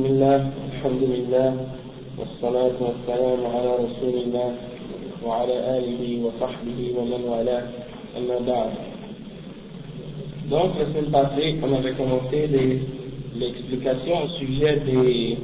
بسم 0.00 0.04
الله 0.04 0.40
الحمد 0.72 1.02
لله 1.14 1.50
والصلاة 2.18 2.78
والسلام 2.80 3.40
على 3.54 3.70
رسول 3.84 4.14
الله 4.24 4.50
وعلى 5.24 5.56
آله 5.78 6.02
وصحبه 6.24 6.80
ومن 6.96 7.20
والاه 7.28 7.64
أما 8.16 8.38
بعد 8.48 8.70
Donc, 10.48 10.78
la 10.78 10.86
semaine 10.86 11.10
passée, 11.10 11.56
on 11.62 11.74
avait 11.74 11.92
commencé 11.92 12.48
l'explication 13.34 14.24
au 14.24 14.28
sujet 14.38 14.80
des, 14.86 15.36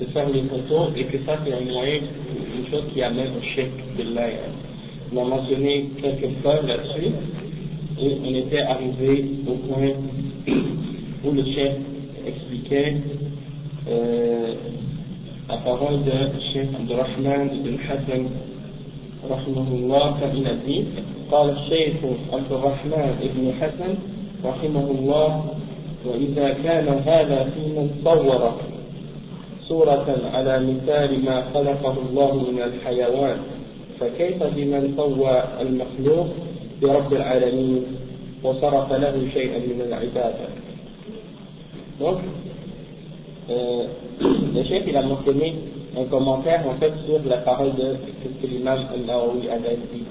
de 0.00 0.06
faire 0.12 0.28
les 0.28 0.42
photos 0.42 0.90
et 0.96 1.04
que 1.04 1.18
ça, 1.24 1.38
c'est 1.44 1.54
un 1.54 1.60
moyen, 1.60 2.00
une 2.58 2.66
chose 2.68 2.84
qui 2.92 3.00
amène 3.02 3.30
au 3.38 3.42
chèque 3.54 3.78
de 3.96 4.02
l'air. 4.14 4.40
On 5.14 5.22
a 5.22 5.24
mentionné 5.24 5.88
quelques 6.02 6.34
preuves 6.42 6.66
là-dessus 6.66 7.12
et 8.00 8.16
on 8.26 8.34
était 8.34 8.62
arrivé 8.62 9.24
au 9.46 9.54
point 9.68 9.92
où 11.24 11.30
le 11.30 11.44
chef 11.54 11.72
expliquait 12.26 12.96
la 15.49 15.57
parole 15.63 16.03
de 16.03 16.17
Cheikh 16.53 16.69
Abdurrahman 16.75 17.49
ibn 17.55 17.77
Hassan 17.87 18.23
رحمه 19.29 19.67
الله 19.73 20.05
كما 20.21 20.53
dit 20.67 20.87
قال 21.31 21.49
الشيخ 21.49 21.95
عبد 22.33 22.51
الرحمن 22.51 23.09
بن 23.35 23.53
حسن 23.59 23.91
رحمه 24.45 24.87
الله 24.91 25.45
وإذا 26.05 26.47
كان 26.63 26.87
هذا 26.87 27.39
في 27.55 27.61
من 27.75 27.89
صور 28.03 28.53
صورة 29.67 30.07
على 30.33 30.59
مثال 30.59 31.25
ما 31.25 31.43
خلقه 31.53 31.95
الله 32.09 32.33
من 32.51 32.61
الحيوان 32.61 33.37
فكيف 33.99 34.43
بمن 34.43 34.93
سوى 34.97 35.43
المخلوق 35.61 36.27
برب 36.81 37.13
العالمين 37.13 37.83
وصرف 38.43 38.91
له 38.91 39.15
شيئا 39.33 39.59
من 39.59 39.81
العبادة؟ 39.81 40.47
Euh, 43.49 43.87
le 44.55 44.63
chef 44.63 44.83
il 44.87 44.95
a 44.95 45.01
mentionné 45.03 45.55
un 45.97 46.05
commentaire 46.05 46.63
en 46.67 46.75
fait 46.79 46.93
sur 47.05 47.19
la 47.27 47.37
parole 47.37 47.75
de 47.75 47.95
ce 48.23 48.41
que 48.41 48.51
l'imam 48.51 48.79
al-Nawawi 48.93 49.49
avait 49.49 49.77
dit. 49.93 50.03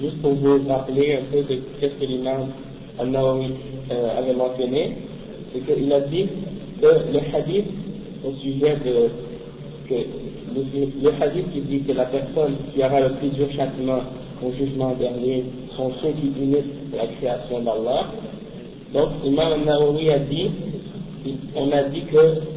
Juste 0.00 0.20
pour 0.20 0.34
vous 0.34 0.68
rappeler 0.68 1.16
un 1.16 1.32
peu 1.32 1.42
de 1.42 1.60
ce 1.80 1.86
que 1.86 2.04
l'imam 2.04 2.48
al-Nawawi 2.98 3.52
euh, 3.90 4.18
avait 4.18 4.34
mentionné, 4.34 4.96
c'est 5.52 5.60
qu'il 5.60 5.92
a 5.92 6.00
dit 6.00 6.26
que 6.80 6.86
le 6.86 7.34
hadith 7.34 7.66
au 8.24 8.32
sujet 8.42 8.76
de 8.84 9.10
que 9.88 9.94
le, 10.54 11.22
hadith 11.22 11.52
qui 11.52 11.60
dit 11.60 11.80
que 11.82 11.92
la 11.92 12.06
personne 12.06 12.56
qui 12.74 12.82
aura 12.82 13.00
le 13.00 13.14
plus 13.14 13.28
dur 13.30 13.46
châtiment 13.56 14.00
au 14.44 14.52
jugement 14.52 14.94
dernier 14.98 15.44
sont 15.76 15.92
ceux 16.02 16.10
qui 16.10 16.32
unissent 16.40 16.92
la 16.94 17.06
création 17.06 17.60
d'Allah. 17.60 18.06
Donc, 18.92 19.08
Imam 19.24 19.52
al-Nawawi 19.52 20.10
a 20.10 20.18
dit, 20.20 20.50
on 21.54 21.70
a 21.72 21.84
dit 21.84 22.02
que, 22.02 22.55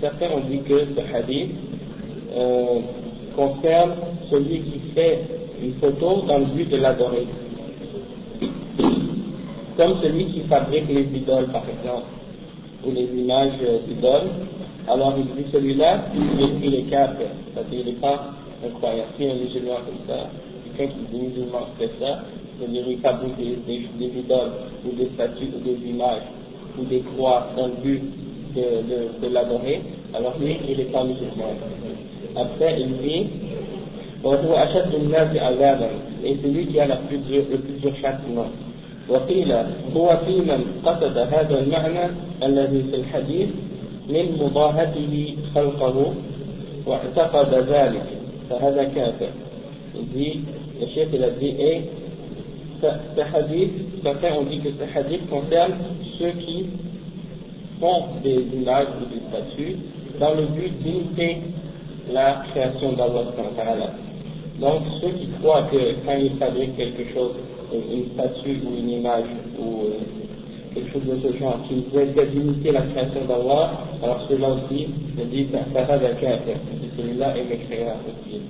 certains 0.00 0.30
ont 0.30 0.40
dit 0.48 0.60
que 0.60 0.78
ce 0.78 1.16
hadith 1.16 1.50
euh, 2.34 2.80
concerne 3.36 3.92
celui 4.30 4.60
qui 4.60 4.80
fait 4.94 5.20
une 5.62 5.74
photo 5.74 6.22
dans 6.26 6.38
le 6.38 6.46
but 6.46 6.70
de 6.70 6.76
l'adorer. 6.76 7.26
Comme 9.76 9.96
celui 10.02 10.26
qui 10.26 10.40
fabrique 10.42 10.88
les 10.88 11.06
idoles, 11.16 11.48
par 11.48 11.64
exemple, 11.68 12.06
ou 12.84 12.90
les 12.90 13.08
images 13.14 13.52
d'idoles. 13.86 14.30
Alors 14.88 15.14
il 15.16 15.42
dit 15.42 15.48
celui-là, 15.52 16.06
il 16.62 16.74
est 16.74 16.90
quatre, 16.90 17.16
c'est-à-dire 17.54 17.80
il 17.86 17.94
n'est 17.94 18.00
pas 18.00 18.32
un 18.64 18.70
croyant. 18.78 19.04
Si 19.16 19.24
un 19.24 19.34
musulman 19.34 19.76
comme 19.86 20.06
ça, 20.08 20.28
quelqu'un 20.76 20.92
qui 20.92 21.16
dit 21.16 21.22
musulman 21.22 21.66
fait 21.78 21.90
ça, 22.00 22.24
c'est-à-dire 22.58 22.84
il 22.88 22.98
fabrique 22.98 23.36
des, 23.36 24.06
idoles, 24.06 24.52
ou 24.84 24.96
des 24.96 25.08
statues, 25.14 25.50
ou 25.56 25.60
des 25.60 25.88
images, 25.88 26.22
ou 26.78 26.84
des 26.84 27.00
croix 27.14 27.48
dans 27.56 27.68
le 27.68 27.74
but 27.82 28.02
de, 28.55 28.61
de, 28.61 29.27
de 29.27 29.33
l'adorer, 29.33 29.81
alors 30.13 30.35
lui, 30.39 30.57
il 30.69 30.79
est 30.79 30.91
pas 30.91 31.03
musulman. 31.03 31.53
Après, 32.35 32.79
il 32.79 32.97
dit, 32.97 33.27
وهو 34.23 34.55
أشد 34.55 34.95
الناس 34.95 35.37
عذابا 35.37 35.89
et 36.23 36.35
celui 36.41 36.65
qui 36.67 36.79
a 36.79 36.87
la 36.87 36.95
plus 36.95 37.17
dur, 37.19 37.43
le 37.51 37.57
plus 37.57 37.79
dur 37.79 37.93
châtiment 38.01 38.49
وقيل 39.09 39.51
هو 39.95 40.17
في 40.25 40.41
من 40.41 40.81
قصد 40.85 41.17
هذا 41.17 41.59
المعنى 41.59 42.11
الذي 42.43 42.83
في 42.91 42.95
الحديث 42.95 43.49
من 44.09 44.37
مضاهته 44.41 45.35
خلقه 45.55 46.13
واعتقد 46.85 47.53
ذلك 47.53 48.05
فهذا 48.49 48.83
كافر 48.83 49.29
il 49.95 50.07
dit, 50.13 50.39
le 50.79 50.87
chef 50.87 51.07
il 51.13 51.23
a 51.23 51.29
dit 51.29 51.55
et 51.59 51.81
ce 52.81 53.21
hadith, 53.21 53.71
certains 54.03 54.33
ont 54.33 54.43
dit 54.43 54.59
que 54.59 54.69
ce 54.69 54.97
hadith 54.97 55.27
concerne 55.29 55.73
ceux 56.19 56.31
qui 56.31 56.65
font 57.81 58.21
des 58.23 58.45
images 58.53 58.87
ou 59.01 59.05
des 59.13 59.21
statues 59.29 59.77
dans 60.19 60.33
le 60.33 60.45
but 60.47 60.71
d'imiter 60.81 61.37
la 62.11 62.43
création 62.49 62.93
d'Allah. 62.93 63.91
Donc, 64.59 64.81
ceux 65.01 65.09
qui 65.09 65.27
croient 65.39 65.67
que 65.71 66.05
quand 66.05 66.17
ils 66.17 66.35
fabriquent 66.37 66.77
quelque 66.77 67.13
chose, 67.13 67.33
une 67.73 68.05
statue 68.13 68.61
ou 68.65 68.77
une 68.79 68.89
image 68.89 69.25
ou 69.59 69.83
quelque 70.73 70.91
chose 70.93 71.03
de 71.05 71.19
ce 71.27 71.37
genre, 71.37 71.59
qu'ils 71.67 71.83
veulent 71.93 72.13
d'imiter 72.31 72.71
la 72.71 72.81
création 72.81 73.25
d'Allah, 73.25 73.71
alors 74.01 74.25
ceux-là 74.27 74.49
aussi, 74.49 74.87
me 75.17 75.25
disent, 75.25 75.47
ça 75.51 75.81
va 75.83 75.97
d'accord, 75.97 76.39
celui-là 76.97 77.37
est 77.37 77.43
mécréant 77.43 77.97
aussi. 78.07 78.41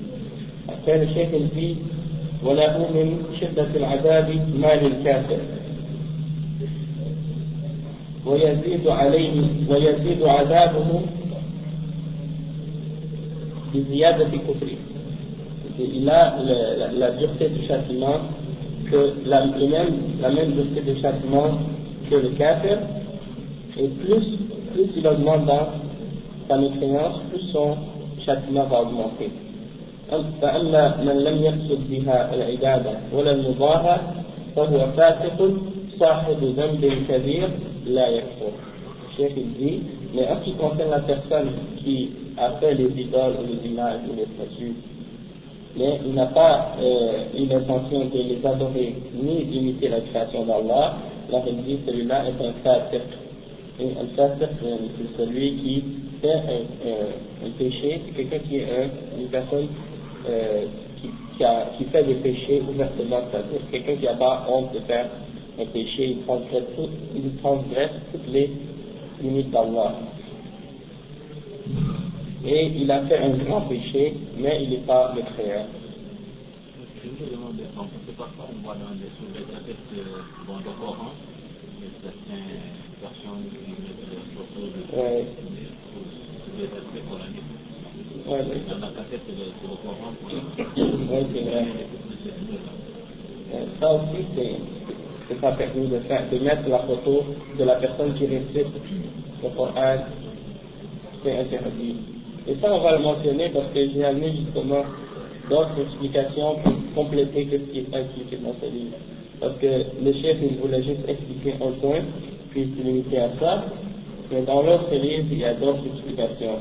Après, 0.69 0.99
le 0.99 1.07
chef 1.13 1.29
il 1.33 1.49
dit, 1.49 1.77
وله 2.43 2.77
من 2.77 3.23
شدة 3.41 3.67
العذاب 3.75 4.29
ما 4.61 4.75
للكافر 4.75 5.39
ويزيد 8.25 8.87
عليه 8.87 9.41
ويزيد 9.69 10.23
عذابه 10.23 11.01
بزيادة 13.73 14.29
كفره 14.37 14.77
il 15.79 16.09
a 16.09 16.35
la, 16.43 16.75
la, 16.75 16.91
la, 16.91 17.11
dureté 17.11 17.49
du 17.49 17.67
châtiment 17.67 18.19
que 18.89 19.13
la, 19.25 19.45
même, 19.45 19.93
la 20.19 20.29
même 20.29 20.53
dureté 20.53 20.81
du 20.81 20.99
châtiment 20.99 21.59
que 22.09 22.15
le 22.15 22.29
kafir 22.29 22.79
et 23.77 23.87
plus, 23.87 24.25
plus 24.73 24.89
il 24.97 25.07
augmente 25.07 25.45
dans 25.45 25.67
sa 26.47 26.57
mécréance 26.57 27.21
plus 27.29 27.41
son 27.53 27.77
châtiment 28.25 28.63
va 28.63 28.81
augmenter 28.81 29.29
فأما 30.41 31.03
من 31.03 31.19
لم 31.23 31.43
يقصد 31.43 31.79
بها 31.89 32.33
العبادة 32.33 32.91
ولا 33.13 33.31
المضاهى 33.31 33.97
فهو 34.55 34.87
فاسق 34.97 35.51
صاحب 35.99 36.43
ذنب 36.43 37.05
كبير 37.09 37.49
la 37.86 38.10
yakfur. 38.10 38.52
Cheikh 39.16 39.34
dit, 39.34 39.82
mais 40.14 40.26
en 40.28 40.40
ce 40.40 40.44
qui 40.44 40.54
concerne 40.54 40.90
la 40.90 41.00
personne 41.00 41.50
qui 41.78 42.10
a 42.38 42.52
fait 42.52 42.74
les 42.74 42.88
idoles 43.00 43.34
ou 43.40 43.46
les 43.46 43.68
images 43.68 44.00
ou 44.10 44.16
les 44.16 44.26
statues, 44.34 44.74
mais 45.76 46.00
il 46.04 46.14
n'a 46.14 46.26
pas 46.26 46.76
euh, 46.80 47.24
une 47.36 47.52
intention 47.52 48.06
de 48.06 48.18
les 48.18 48.46
adorer 48.46 48.94
ni 49.14 49.44
d'imiter 49.44 49.88
la 49.88 50.00
création 50.00 50.44
d'Allah, 50.44 50.96
la 51.30 51.40
dit 51.40 51.78
celui-là 51.86 52.24
est 52.26 52.44
un 52.44 52.52
fasiq. 52.62 53.02
Et 53.80 53.86
un 53.86 54.06
fasiq, 54.16 54.48
c'est 54.60 55.22
celui 55.22 55.52
qui 55.56 55.84
fait 56.20 56.28
euh, 56.28 57.46
un, 57.46 57.50
péché, 57.58 58.02
c'est 58.04 58.12
quelqu'un 58.12 58.38
qui 58.48 58.56
est 58.56 58.90
une 59.18 59.28
personne 59.28 59.68
euh, 60.28 60.66
qui, 61.00 61.08
qui, 61.78 61.84
fait 61.84 62.04
des 62.04 62.14
péchés 62.14 62.62
ouvertement, 62.68 63.20
c'est 63.32 63.70
quelqu'un 63.70 64.00
qui 64.00 64.06
a 64.06 64.14
pas 64.14 64.46
honte 64.48 64.72
de 64.74 64.80
faire 64.80 65.06
un 65.58 65.66
péché, 65.66 66.16
il 66.16 66.22
transgresse, 66.24 66.64
tout, 66.76 66.88
il 67.14 67.36
transgresse 67.42 67.90
toutes 68.12 68.28
les 68.32 68.50
limites 69.20 69.50
d'Allah. 69.50 69.94
Et 72.44 72.66
il 72.66 72.90
a 72.90 73.02
fait 73.06 73.18
un 73.18 73.30
grand 73.44 73.62
péché, 73.62 74.14
mais 74.38 74.64
il 74.64 74.70
n'est 74.70 74.76
pas 74.78 75.12
le 75.14 75.22
créateur. 75.22 75.66
Je 77.04 77.24
me 77.24 77.30
demande, 77.30 77.60
on 77.76 77.82
ne 77.82 77.88
sait 78.06 78.16
pas 78.16 78.28
quoi 78.36 78.48
on 78.50 78.62
voit 78.64 78.74
dans 78.74 78.94
les 78.94 79.10
souvenirs 79.18 79.46
de 79.46 79.74
bon, 80.46 80.58
le 80.58 80.72
Coran, 80.80 81.12
certaines 82.02 82.62
personnes 83.00 83.46
qui 83.50 83.70
mettent 83.82 84.06
des 84.10 84.22
photos 84.34 84.66
de 84.70 84.80
ouais. 84.96 85.26
des 86.56 86.64
aspects 86.64 87.04
coraniques. 87.08 87.50
Ouais, 88.26 88.42
Dans 88.68 88.78
la 88.78 88.90
cassette, 88.92 89.22
c'est 89.26 89.36
le, 89.38 89.46
le 89.50 89.76
Coran. 89.82 90.12
Oui, 90.24 90.38
c'est 91.32 91.42
vrai. 91.42 91.64
Ça 93.80 93.92
aussi, 93.92 94.20
c'est 94.34 94.56
pas 95.34 95.52
permis 95.52 95.88
de 95.88 96.38
mettre 96.38 96.68
la 96.68 96.78
photo 96.80 97.24
de 97.58 97.64
la 97.64 97.76
personne 97.76 98.14
qui 98.14 98.26
récite 98.26 98.72
le 99.42 99.48
Coran, 99.50 99.96
c'est 101.22 101.38
interdit. 101.38 101.96
Et 102.48 102.56
ça, 102.60 102.72
on 102.72 102.80
va 102.80 102.92
le 102.96 103.02
mentionner 103.02 103.50
parce 103.50 103.66
que 103.72 103.88
j'ai 103.90 104.04
amené 104.04 104.32
justement 104.32 104.82
d'autres 105.48 105.80
explications 105.80 106.56
pour 106.64 106.72
compléter 106.94 107.48
ce 107.50 107.56
qui 107.72 107.78
est 107.80 107.94
expliqué 107.94 108.38
dans 108.44 108.54
ce 108.60 108.66
livre. 108.66 108.96
Parce 109.40 109.56
que 109.58 109.66
le 110.04 110.12
chef, 110.14 110.36
il 110.42 110.58
voulait 110.58 110.82
juste 110.82 111.08
expliquer 111.08 111.54
un 111.54 111.72
point, 111.80 112.00
puis 112.50 112.62
il 112.62 112.76
s'est 112.76 112.88
limité 112.88 113.18
à 113.18 113.30
ça. 113.40 113.64
Mais 114.30 114.42
dans 114.42 114.62
l'autre 114.62 114.90
livre, 114.92 115.26
il 115.30 115.38
y 115.38 115.44
a 115.44 115.54
d'autres 115.54 115.84
explications. 115.86 116.58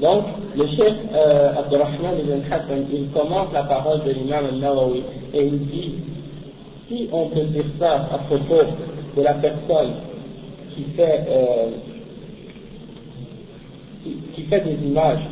Donc, 0.00 0.24
le 0.56 0.66
chef 0.68 0.94
euh, 1.14 1.52
Abdurrahman 1.56 2.18
ibn 2.18 2.40
Hassan, 2.50 2.86
il 2.92 3.08
commence 3.10 3.52
la 3.52 3.62
parole 3.62 4.02
de 4.04 4.10
l'imam 4.10 4.44
al-Nawawi 4.46 5.02
et 5.32 5.46
il 5.46 5.58
dit 5.68 5.94
si 6.94 7.08
on 7.12 7.28
peut 7.28 7.44
dire 7.46 7.64
ça 7.78 8.06
à 8.12 8.18
propos 8.18 8.62
de 9.16 9.22
la 9.22 9.34
personne 9.34 9.94
qui 10.74 10.84
fait 10.96 11.24
euh, 11.28 11.70
fait 14.50 14.60
des 14.60 14.86
images, 14.86 15.22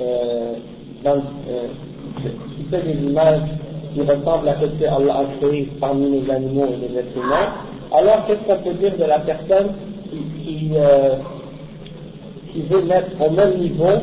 euh, 0.00 0.52
dans, 1.02 1.16
euh, 1.16 1.68
qui 2.56 2.62
fait 2.70 2.82
des 2.82 3.02
images 3.02 3.42
qui 3.92 4.00
ressemblent 4.00 4.48
à 4.48 4.56
ce 4.60 4.66
que 4.66 4.84
Allah 4.84 5.18
a 5.18 5.24
créé 5.40 5.68
parmi 5.80 6.20
les 6.20 6.30
animaux 6.30 6.66
et 6.66 6.88
les 6.88 6.98
êtres 7.00 7.16
humains, 7.16 7.48
alors 7.92 8.26
qu'est-ce 8.26 8.46
qu'on 8.46 8.62
peut 8.62 8.74
dire 8.74 8.96
de 8.96 9.04
la 9.04 9.18
personne 9.20 9.72
qui, 10.10 10.42
qui, 10.44 10.70
qui 12.52 12.62
veut 12.62 12.82
mettre 12.82 13.20
au 13.20 13.30
même 13.30 13.58
niveau 13.58 13.98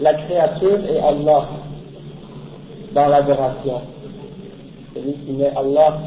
la 0.00 0.14
créature 0.14 0.78
et 0.90 0.98
Allah 0.98 1.48
dans 2.94 3.08
l'adoration? 3.08 3.82
Celui 4.98 5.12
qui 5.24 5.32
met 5.32 5.50
Allah 5.54 5.98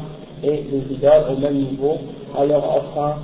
et 0.42 0.50
les 0.50 0.94
idoles 0.94 1.24
au 1.32 1.40
même 1.40 1.54
niveau 1.54 1.96
en 2.34 2.44
leur 2.44 2.64
offrant, 2.76 3.14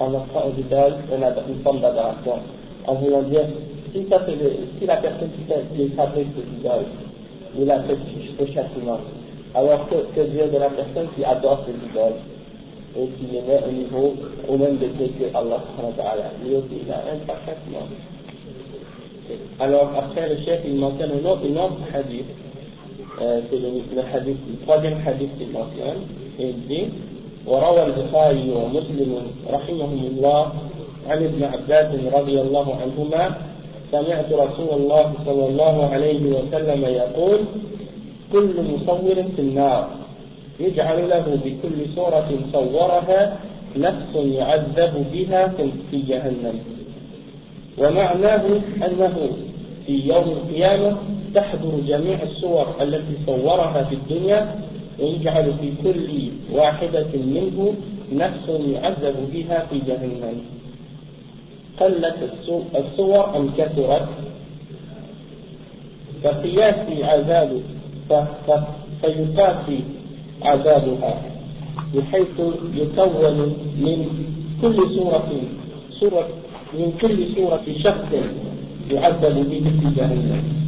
en 0.00 0.14
offrant 0.14 0.48
aux 0.48 0.58
idoles 0.58 0.96
une, 1.12 1.62
forme 1.62 1.80
d'adoration. 1.80 2.38
En 2.86 2.94
voulant 2.94 3.22
dire, 3.22 3.44
si, 3.92 4.06
si 4.78 4.86
la 4.86 4.96
personne 4.96 5.30
qui, 5.36 5.42
fait, 5.44 5.64
qui 5.76 5.88
fabrique 5.90 6.34
des 6.34 6.60
idoles, 6.60 6.86
il 7.58 7.70
a 7.70 7.82
fait 7.82 7.96
ce 8.38 8.52
châtiment, 8.52 9.00
alors 9.54 9.86
que, 9.88 9.96
que 10.14 10.26
dire 10.28 10.50
de 10.50 10.58
la 10.58 10.70
personne 10.70 11.08
qui 11.14 11.24
adore 11.24 11.66
ces 11.66 11.72
idoles 11.90 12.20
et 12.96 13.06
qui 13.18 13.26
les 13.32 13.42
met 13.42 13.60
au 13.66 13.72
niveau 13.72 14.14
au 14.48 14.56
même 14.56 14.78
degré 14.78 15.10
que 15.18 15.36
Allah 15.36 15.60
lui 16.42 16.54
aussi 16.54 16.80
il 16.82 16.90
a 16.90 16.96
un 16.96 17.18
châtiment. 17.44 17.86
Alors 19.60 19.92
après 19.98 20.28
le 20.28 20.36
chef 20.44 20.60
il 20.64 20.76
mentionne 20.76 21.10
un 21.12 21.28
autre, 21.28 21.42
un 21.44 21.56
autre 21.56 21.80
hadith, 21.92 22.26
troisième 24.64 24.98
hadith 25.06 25.38
qu'il 25.38 25.50
mentionne, 25.50 26.02
et 26.38 26.48
il 26.50 26.66
dit 26.68 26.88
وروى 27.46 27.82
البخاري 27.82 28.50
ومسلم 28.50 29.12
رحمهم 29.50 30.00
الله 30.10 30.52
عن 31.08 31.24
ابن 31.24 31.44
عباس 31.44 31.94
رضي 32.14 32.40
الله 32.40 32.76
عنهما 32.82 33.34
سمعت 33.92 34.32
رسول 34.32 34.80
الله 34.80 35.12
صلى 35.26 35.46
الله 35.48 35.86
عليه 35.86 36.20
وسلم 36.20 36.84
يقول 36.84 37.38
كل 38.32 38.54
مصور 38.74 39.14
في 39.36 39.38
النار 39.38 39.88
يجعل 40.60 41.08
له 41.08 41.38
بكل 41.44 41.78
صورة 41.94 42.28
صورها 42.52 43.36
نفس 43.76 44.12
يعذب 44.14 45.06
بها 45.12 45.52
في 45.90 46.02
جهنم. 46.08 46.58
ومعناه 47.78 48.44
أنه 48.86 49.28
في 49.86 50.08
يوم 50.08 50.24
القيامة 50.24 50.96
تحضر 51.34 51.80
جميع 51.86 52.22
الصور 52.22 52.66
التي 52.82 53.16
صورها 53.26 53.82
في 53.84 53.94
الدنيا 53.94 54.60
ويجعل 54.98 55.52
في 55.60 55.72
كل 55.82 56.28
واحدة 56.52 57.06
منه 57.14 57.74
نفس 58.12 58.48
يعذب 58.48 59.16
بها 59.32 59.66
في 59.70 59.78
جهنم. 59.78 60.40
قلت 61.80 62.16
الصور 62.76 63.36
أم 63.36 63.50
كثرت؟ 63.58 64.08
فقياسي 66.24 67.04
عذاب 67.04 67.60
فيقاسي 69.02 69.80
عذابها 70.42 71.22
بحيث 71.94 72.40
يكون 72.74 73.38
من 73.78 74.06
كل 74.62 74.76
صورة 74.96 75.32
صورة 75.90 76.28
من 76.74 76.92
كل 77.00 77.34
صورة 77.36 77.64
شخص. 77.84 78.12
يعذب 78.91 79.35
به 79.49 79.63
في 79.79 79.95
جهنم 79.95 80.61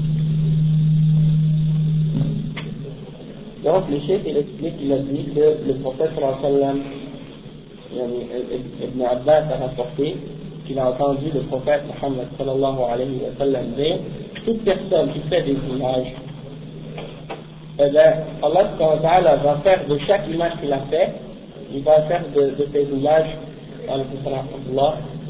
Donc, 3.63 3.83
le 3.89 3.97
chef, 4.01 4.19
il 4.27 4.35
explique, 4.35 4.73
il 4.81 4.91
a 4.91 4.97
dit 4.97 5.23
que 5.33 5.65
le 5.65 5.75
prophète 5.75 6.11
sallam, 6.41 6.81
Ibn 7.93 9.01
Abbas 9.01 9.43
a 9.53 9.67
rapporté 9.67 10.17
qu'il 10.67 10.77
a 10.79 10.89
entendu 10.89 11.31
le 11.33 11.39
prophète 11.41 11.83
Muhammad 11.87 12.27
sallallahu 12.37 12.79
alayhi 12.91 13.21
wa 13.23 13.37
sallam 13.37 13.71
dire 13.77 13.99
toute 14.45 14.65
personne 14.65 15.13
qui 15.13 15.19
fait 15.29 15.43
des 15.43 15.55
images, 15.73 16.13
eh 17.79 17.89
bien, 17.89 18.13
Allah 18.43 19.35
va 19.37 19.55
faire 19.63 19.87
de 19.87 19.97
chaque 20.07 20.27
image 20.27 20.59
qu'il 20.59 20.73
a 20.73 20.79
fait, 20.91 21.13
il 21.73 21.83
va 21.83 22.01
faire 22.01 22.23
de, 22.35 22.41
de 22.41 22.67
ces 22.73 22.83
images, 22.83 23.37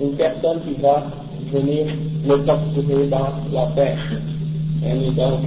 une 0.02 0.16
personne 0.16 0.62
qui 0.62 0.82
va 0.82 1.04
venir 1.53 1.87
le 2.27 2.45
torturer 2.45 3.07
dans 3.09 3.29
l'enfer. 3.53 3.99
Et 4.85 5.11
donc, 5.13 5.41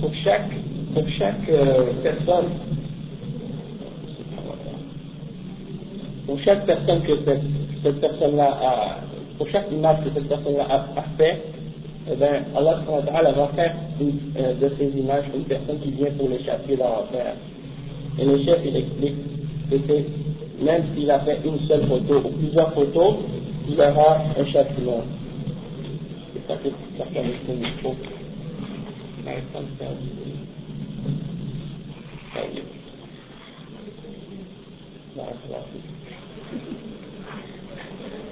pour 0.00 0.12
chaque 0.24 0.50
pour 0.94 1.04
chaque 1.18 1.48
euh, 1.50 1.92
personne, 2.02 2.46
pour 6.26 6.40
chaque 6.40 6.66
personne 6.66 7.02
que 7.02 7.12
cette, 7.24 7.42
cette 7.82 8.00
personne-là 8.00 8.58
a, 8.62 8.96
pour 9.36 9.48
chaque 9.48 9.70
image 9.70 9.98
que 10.04 10.10
cette 10.14 10.28
personne-là 10.28 10.66
a, 10.68 10.98
a, 10.98 11.02
fait, 11.16 11.42
eh 12.10 12.16
bien, 12.16 12.42
Allah 12.56 13.32
va 13.32 13.48
faire 13.54 13.74
une, 14.00 14.18
euh, 14.38 14.54
de 14.54 14.74
ces 14.78 14.98
images 14.98 15.24
une 15.34 15.44
personne 15.44 15.78
qui 15.80 15.90
vient 15.92 16.10
pour 16.18 16.28
les 16.28 16.42
chasser 16.42 16.76
dans 16.76 16.88
l'enfer. 16.88 17.34
Et 18.18 18.24
le 18.24 18.38
chef, 18.44 18.58
il 18.64 18.76
explique 18.76 19.16
que 19.70 20.64
même 20.64 20.82
s'il 20.94 21.10
a 21.10 21.20
fait 21.20 21.38
une 21.44 21.60
seule 21.68 21.86
photo 21.86 22.22
ou 22.24 22.30
plusieurs 22.38 22.72
photos, 22.72 23.14
il 23.68 23.80
aura 23.80 24.18
un 24.38 24.46
châtiment. 24.46 25.02
C'est 26.32 26.46
ça 26.46 26.56
que 26.56 26.68
certains 26.96 27.22
il 27.22 27.82
faut. 27.82 27.94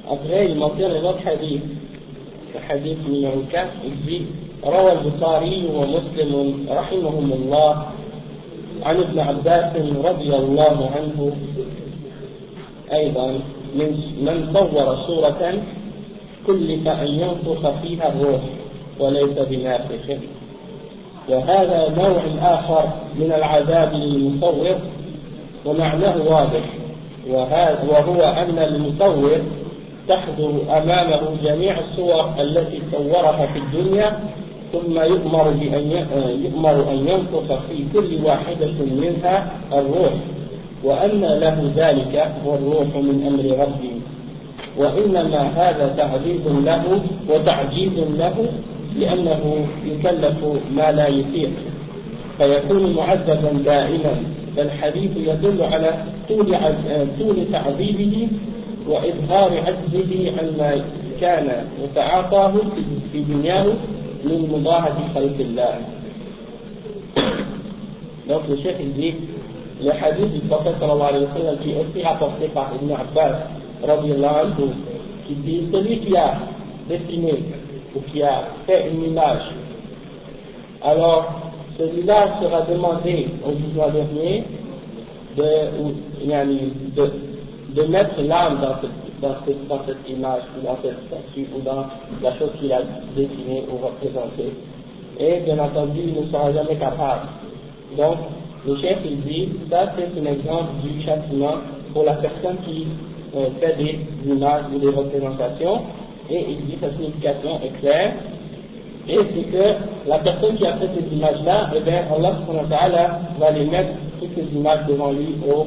Après, 0.09 0.49
il 0.49 0.57
mentionne 0.57 0.93
un 0.93 1.05
autre 1.05 1.27
hadith, 1.27 1.63
le 2.55 2.73
hadith 2.73 3.09
numéro 3.09 3.43
4, 3.51 3.71
il 3.85 4.07
dit 4.07 4.27
روى 4.65 4.93
البخاري 4.93 5.67
ومسلم 5.75 6.67
رحمهم 6.71 7.33
الله 7.33 7.87
عن 8.83 8.97
ابن 8.97 9.19
عباس 9.19 9.77
رضي 10.05 10.35
الله 10.35 10.91
عنه 10.97 11.37
أيضا 12.93 13.41
من 13.79 13.91
من 14.21 14.37
صور 14.53 14.97
صورة 15.07 15.43
كلف 16.47 16.89
أن 16.89 17.07
ينفخ 17.07 17.71
فيها 17.83 18.09
الروح 18.13 18.41
وليس 19.01 19.39
بنافخ. 19.51 20.07
وهذا 21.29 21.95
نوع 21.97 22.23
آخر 22.55 22.85
من 23.19 23.33
العذاب 23.33 23.93
للمصور 23.95 24.67
ومعناه 25.65 26.17
واضح. 26.23 26.65
وهو 27.89 28.21
أن 28.23 28.59
المصور 28.59 29.41
تحضر 30.09 30.53
أمامه 30.71 31.21
جميع 31.45 31.79
الصور 31.79 32.35
التي 32.41 32.83
صورها 32.93 33.47
في 33.47 33.59
الدنيا 33.59 34.19
ثم 34.73 35.01
يؤمر 35.01 35.51
بأن 35.51 35.91
يؤمر 36.45 36.91
أن 36.91 37.09
ينفخ 37.09 37.59
في 37.69 37.85
كل 37.93 38.25
واحدة 38.25 38.75
منها 39.03 39.51
الروح. 39.73 40.13
وأن 40.87 41.21
له 41.21 41.57
ذلك 41.77 42.15
والروح 42.47 42.89
من 43.09 43.17
أمر 43.27 43.45
ربه. 43.63 43.95
وإنما 44.79 45.43
هذا 45.61 45.87
تعذيب 45.97 46.45
له 46.65 46.85
وتعجيز 47.31 47.97
له 48.23 48.37
لأنه 48.99 49.43
يكلف 49.91 50.39
ما 50.77 50.93
لا 50.93 51.09
يطيق. 51.09 51.53
فيكون 52.39 52.83
معذبا 52.95 53.51
دائما. 53.65 54.15
فالحديث 54.57 55.11
يدل 55.17 55.59
على 55.63 55.91
طول 56.29 56.49
طول 57.19 57.37
تعذيبه 57.53 58.29
وإظهار 58.89 59.51
عجزه 59.67 60.13
عما 60.39 60.71
كان 61.21 61.47
يتعاطاه 61.85 62.55
في 63.13 63.19
دنياه 63.21 63.67
من 64.25 64.39
مضاعفة 64.53 65.03
خلق 65.15 65.39
الله. 65.41 65.75
Donc 68.29 68.43
le 68.51 68.57
chef 68.57 68.75
il 68.81 68.93
dit 68.95 69.15
le 69.83 69.91
hadith 69.91 70.33
du 70.33 70.41
prophète 70.49 70.77
sallallahu 70.81 71.09
alayhi 71.09 71.27
wa 71.27 71.35
sallam 71.35 71.59
qui 71.59 71.73
est 71.73 71.81
aussi 71.81 72.03
rapporté 72.03 72.49
par 72.49 72.73
Ibn 72.75 72.91
Abbas 72.93 73.37
anhu, 73.85 74.73
qui 75.27 75.35
dit 75.35 75.69
celui 75.73 76.01
qui 76.01 76.17
a 76.17 76.35
dessiné 76.89 77.45
ou 77.95 78.01
qui 78.11 78.23
a 78.23 78.45
fait 78.67 78.89
une 78.91 79.05
image, 79.05 79.43
alors 80.83 81.27
celui-là 81.79 82.39
sera 82.41 82.63
demandé 82.63 83.29
au 83.45 83.53
jugement 83.53 83.91
dernier 83.91 84.45
de, 85.37 85.45
mettre 87.87 88.23
l'âme 88.23 88.61
dans 88.61 88.81
cette, 88.81 89.21
dans, 89.21 89.37
cette, 89.45 89.69
dans 89.69 89.81
cette 89.87 90.09
image 90.09 90.43
ou 90.57 90.63
dans 90.67 90.79
cette 90.83 90.97
statue 91.07 91.47
ou 91.55 91.61
dans 91.61 91.85
la 92.23 92.33
chose 92.39 92.53
qu'il 92.59 92.73
a 92.73 92.81
dessinée 93.15 93.67
ou 93.71 93.77
représentée. 93.85 94.55
Et 95.19 95.41
bien 95.41 95.59
entendu, 95.59 96.01
il 96.07 96.15
ne 96.23 96.27
sera 96.29 96.51
jamais 96.53 96.77
capable. 96.77 97.29
Donc, 97.97 98.19
le 98.67 98.77
chef 98.77 98.99
il 99.05 99.21
dit, 99.23 99.49
ça 99.71 99.93
c'est 99.97 100.21
un 100.21 100.33
exemple 100.33 100.71
du 100.83 101.03
châtiment 101.03 101.57
pour 101.93 102.05
la 102.05 102.15
personne 102.15 102.57
qui 102.67 102.87
euh, 103.37 103.47
fait 103.61 103.77
des 103.77 104.31
images 104.31 104.65
ou 104.75 104.79
des 104.79 104.89
représentations 104.91 105.83
et 106.31 106.47
il 106.51 106.67
dit 106.67 106.79
sa 106.81 106.91
signification 106.91 107.61
est 107.63 107.81
claire, 107.81 108.15
et 109.09 109.19
c'est 109.19 109.53
que 109.53 110.09
la 110.09 110.19
personne 110.19 110.57
qui 110.57 110.67
a 110.67 110.77
fait 110.79 110.89
ces 110.99 111.15
images-là, 111.15 111.71
eh 111.77 111.81
bien, 111.81 112.03
Allah 112.11 113.21
va 113.39 113.51
les 113.53 113.65
mettre 113.67 113.91
toutes 114.19 114.35
ces 114.35 114.57
images 114.57 114.87
devant 114.89 115.13
lui, 115.13 115.37
au, 115.49 115.67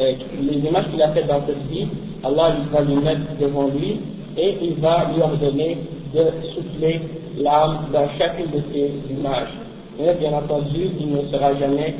euh, 0.00 0.12
les 0.40 0.58
images 0.58 0.86
qu'il 0.90 1.02
a 1.02 1.10
faites 1.10 1.26
dans 1.26 1.44
cette 1.46 1.66
vie, 1.70 1.86
Allah 2.24 2.56
va 2.72 2.80
les 2.80 2.96
mettre 2.96 3.36
devant 3.38 3.68
lui, 3.68 4.00
et 4.38 4.56
il 4.62 4.74
va 4.76 5.10
lui 5.14 5.20
ordonner 5.20 5.78
de 6.14 6.24
souffler 6.54 7.00
l'âme 7.36 7.88
dans 7.92 8.08
chacune 8.18 8.50
de 8.52 8.62
ces 8.72 8.90
images. 9.12 9.52
Mais 9.98 10.14
bien 10.14 10.32
entendu, 10.32 10.90
il 10.98 11.12
ne 11.12 11.22
sera 11.30 11.54
jamais 11.56 11.94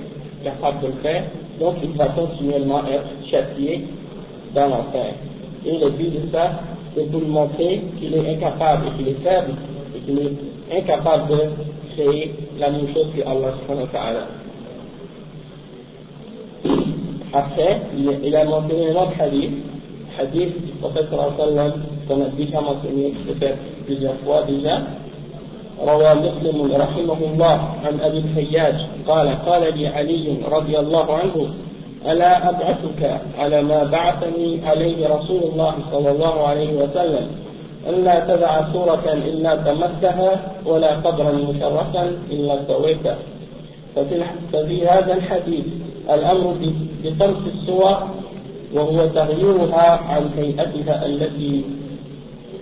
capable 0.44 0.80
de 0.80 0.86
le 0.88 0.92
faire, 1.02 1.24
donc 1.60 1.76
il 1.82 1.90
va 1.92 2.06
continuellement 2.08 2.82
être 2.86 3.30
châtié 3.30 3.84
dans 4.54 4.68
l'enfer. 4.68 5.14
Et 5.66 5.78
le 5.78 5.90
but 5.90 6.10
de 6.10 6.30
ça, 6.32 6.50
c'est 6.94 7.10
pour 7.10 7.22
montrer 7.22 7.82
qu'il 7.98 8.14
est 8.14 8.34
incapable 8.34 8.86
qu'il 8.96 9.08
est 9.08 9.22
faible 9.22 9.52
et 9.94 10.00
qu'il 10.00 10.18
est 10.18 10.78
incapable 10.78 11.28
de 11.28 11.40
créer 11.94 12.34
la 12.58 12.70
même 12.70 12.88
chose 12.94 13.06
que 13.16 13.22
Allah 13.22 13.54
wa. 13.68 14.26
Après, 17.32 17.80
il 17.96 18.36
a 18.36 18.44
mentionné 18.44 18.90
un 18.90 19.02
autre 19.02 19.12
hadith, 19.20 19.50
hadith 20.18 20.64
du 20.64 20.72
prophète 20.80 21.06
sallallahu 21.10 21.72
qu'on 22.08 22.22
a 22.22 22.28
déjà 22.30 22.60
mentionné 22.60 23.12
plusieurs 23.84 24.16
fois 24.24 24.44
déjà. 24.44 24.80
روى 25.86 26.14
مسلم 26.14 26.72
رحمه 26.76 27.18
الله 27.32 27.58
عن 27.84 28.00
أبي 28.00 28.18
الحياج. 28.18 28.74
قال 29.08 29.44
قال 29.46 29.78
لي 29.78 29.88
علي 29.88 30.36
رضي 30.50 30.78
الله 30.78 31.14
عنه 31.14 31.48
ألا 32.06 32.48
أبعثك 32.48 33.20
على 33.38 33.62
ما 33.62 33.84
بعثني 33.84 34.60
عليه 34.66 35.08
رسول 35.08 35.42
الله 35.42 35.74
صلى 35.92 36.10
الله 36.10 36.46
عليه 36.46 36.72
وسلم 36.82 37.26
الا 37.88 38.20
تدع 38.20 38.72
سورة 38.72 39.04
إلا 39.12 39.56
تمسها 39.56 40.52
ولا 40.66 40.90
قبرا 40.94 41.32
مشرفا 41.32 42.12
إلا 42.30 42.58
سويته 42.68 43.14
ففي 44.52 44.86
هذا 44.86 45.14
الحديث 45.14 45.64
الأمر 46.10 46.54
بطرس 47.04 47.42
الصور 47.54 47.96
وهو 48.74 49.06
تغييرها 49.06 50.00
عن 50.08 50.30
هيئتها 50.36 51.06
التي 51.06 51.64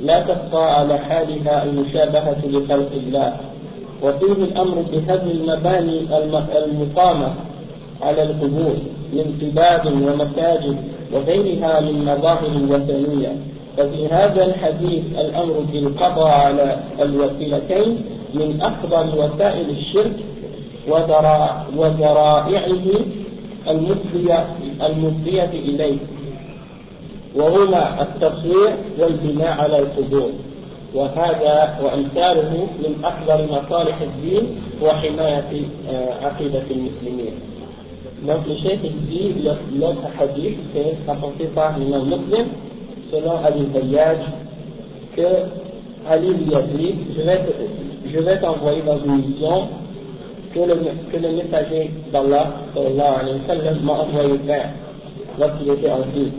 لا 0.00 0.20
تبقى 0.20 0.78
على 0.78 0.98
حالها 0.98 1.64
المشابهة 1.64 2.36
لخلق 2.46 2.92
الله. 2.92 3.32
وفيه 4.02 4.32
الأمر 4.32 4.84
بهدم 4.92 5.30
المباني 5.30 6.00
المقامة 6.64 7.34
على 8.02 8.22
القبور 8.22 8.76
من 9.12 9.38
قباب 9.42 9.86
ومساجد 9.86 10.76
وغيرها 11.12 11.80
من 11.80 12.04
مظاهر 12.04 12.46
الوثنية 12.46 13.32
ففي 13.76 14.06
هذا 14.06 14.44
الحديث 14.44 15.04
الأمر 15.18 15.64
بالقضاء 15.72 16.28
على 16.28 16.76
الوسيلتين 17.02 17.98
من 18.34 18.60
أفضل 18.62 19.18
وسائل 19.18 19.70
الشرك 19.70 20.16
وذرائعه 21.76 22.86
المفضية 23.68 24.46
المفضية 24.86 25.50
إليه. 25.52 25.96
وهما 27.36 28.02
التصوير 28.02 28.76
والبناء 28.98 29.48
على 29.60 29.78
القبور 29.78 30.30
وهذا 30.94 31.78
وأمثاله 31.82 32.66
من 32.78 33.04
أكبر 33.04 33.46
مصالح 33.52 34.00
الدين 34.00 34.44
وحماية 34.82 35.52
عقيدة 36.22 36.62
المسلمين. 36.70 37.32
Donc 38.26 38.46
le 38.48 38.56
chef 38.56 38.80
dit 38.80 39.34
l'autre 39.78 40.08
hadith 40.18 40.56
c'est 40.72 40.96
rapporté 41.06 41.44
par 41.54 41.78
l'imam 41.78 42.08
muslim 42.08 42.46
selon 43.12 43.44
Ali 43.44 43.66
Bayyaj 43.66 44.18
que 45.14 45.28
Ali 46.08 46.28
lui 46.28 46.54
a 46.54 46.62
dit 46.62 46.94
je 48.06 48.18
vais, 48.20 48.40
t'envoyer 48.40 48.82
dans 48.82 48.98
une 49.04 49.16
mission 49.16 49.68
que 50.54 50.60
le, 50.60 50.74
que 51.12 51.16
le 51.18 51.32
messager 51.36 51.90
d'Allah 52.10 52.52
m'a 52.74 53.92
envoyé 53.92 54.38
faire 54.46 54.70
lorsqu'il 55.38 55.72
était 55.72 55.90
en 55.90 56.00
vie. 56.14 56.32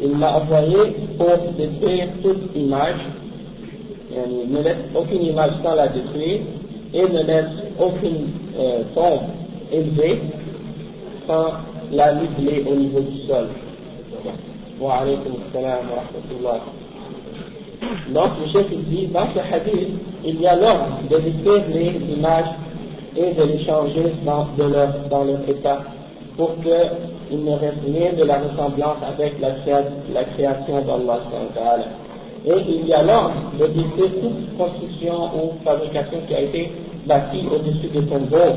Il 0.00 0.16
m'a 0.16 0.32
envoyé 0.32 0.76
pour 1.16 1.36
détruire 1.56 2.08
toute 2.22 2.54
image, 2.54 3.00
il 4.10 4.52
ne 4.52 4.62
laisse 4.62 4.76
aucune 4.94 5.22
image 5.22 5.52
sans 5.62 5.74
la 5.74 5.88
détruire 5.88 6.40
et 6.94 7.02
ne 7.02 7.22
laisse 7.22 7.44
aucune 7.78 8.28
euh, 8.58 8.82
tombe 8.94 9.22
élevée 9.72 10.20
sans 11.26 11.52
la 11.92 12.14
niveler 12.14 12.64
au 12.70 12.74
niveau 12.76 13.00
du 13.00 13.26
sol. 13.26 13.48
Wa 14.80 15.00
alaykum 15.00 15.34
salam 15.52 15.90
wa 15.90 16.02
rahmatullah. 16.02 16.60
Donc, 18.12 18.30
le 18.40 18.52
chef 18.52 18.70
dit, 18.88 19.06
dans 19.08 19.26
ce 19.34 19.38
hadith, 19.38 19.88
il 20.24 20.40
y 20.40 20.46
a 20.46 20.56
l'ordre 20.56 21.00
de 21.10 21.16
détruire 21.18 21.64
les 21.72 22.14
images 22.14 22.54
et 23.16 23.34
de 23.34 23.42
les 23.42 23.64
changer 23.64 24.12
dans, 24.24 24.46
leur, 24.58 24.88
dans 25.10 25.24
leur 25.24 25.48
état 25.48 25.82
pour 26.36 26.54
qu'il 27.28 27.44
ne 27.44 27.52
reste 27.52 27.82
rien 27.84 28.12
de 28.14 28.24
la 28.24 28.38
ressemblance 28.38 28.98
avec 29.06 29.34
la, 29.40 30.24
création 30.24 30.80
d'Allah. 30.84 31.20
Et 32.46 32.54
il 32.68 32.88
y 32.88 32.92
a 32.92 33.02
l'ordre 33.02 33.34
de 33.58 33.66
détruire 33.66 34.10
toute 34.20 34.56
construction 34.56 35.14
ou 35.34 35.64
fabrication 35.64 36.18
qui 36.26 36.34
a 36.34 36.40
été 36.40 36.70
bâtie 37.06 37.46
au-dessus 37.52 37.88
des 37.88 38.06
tombeaux, 38.06 38.54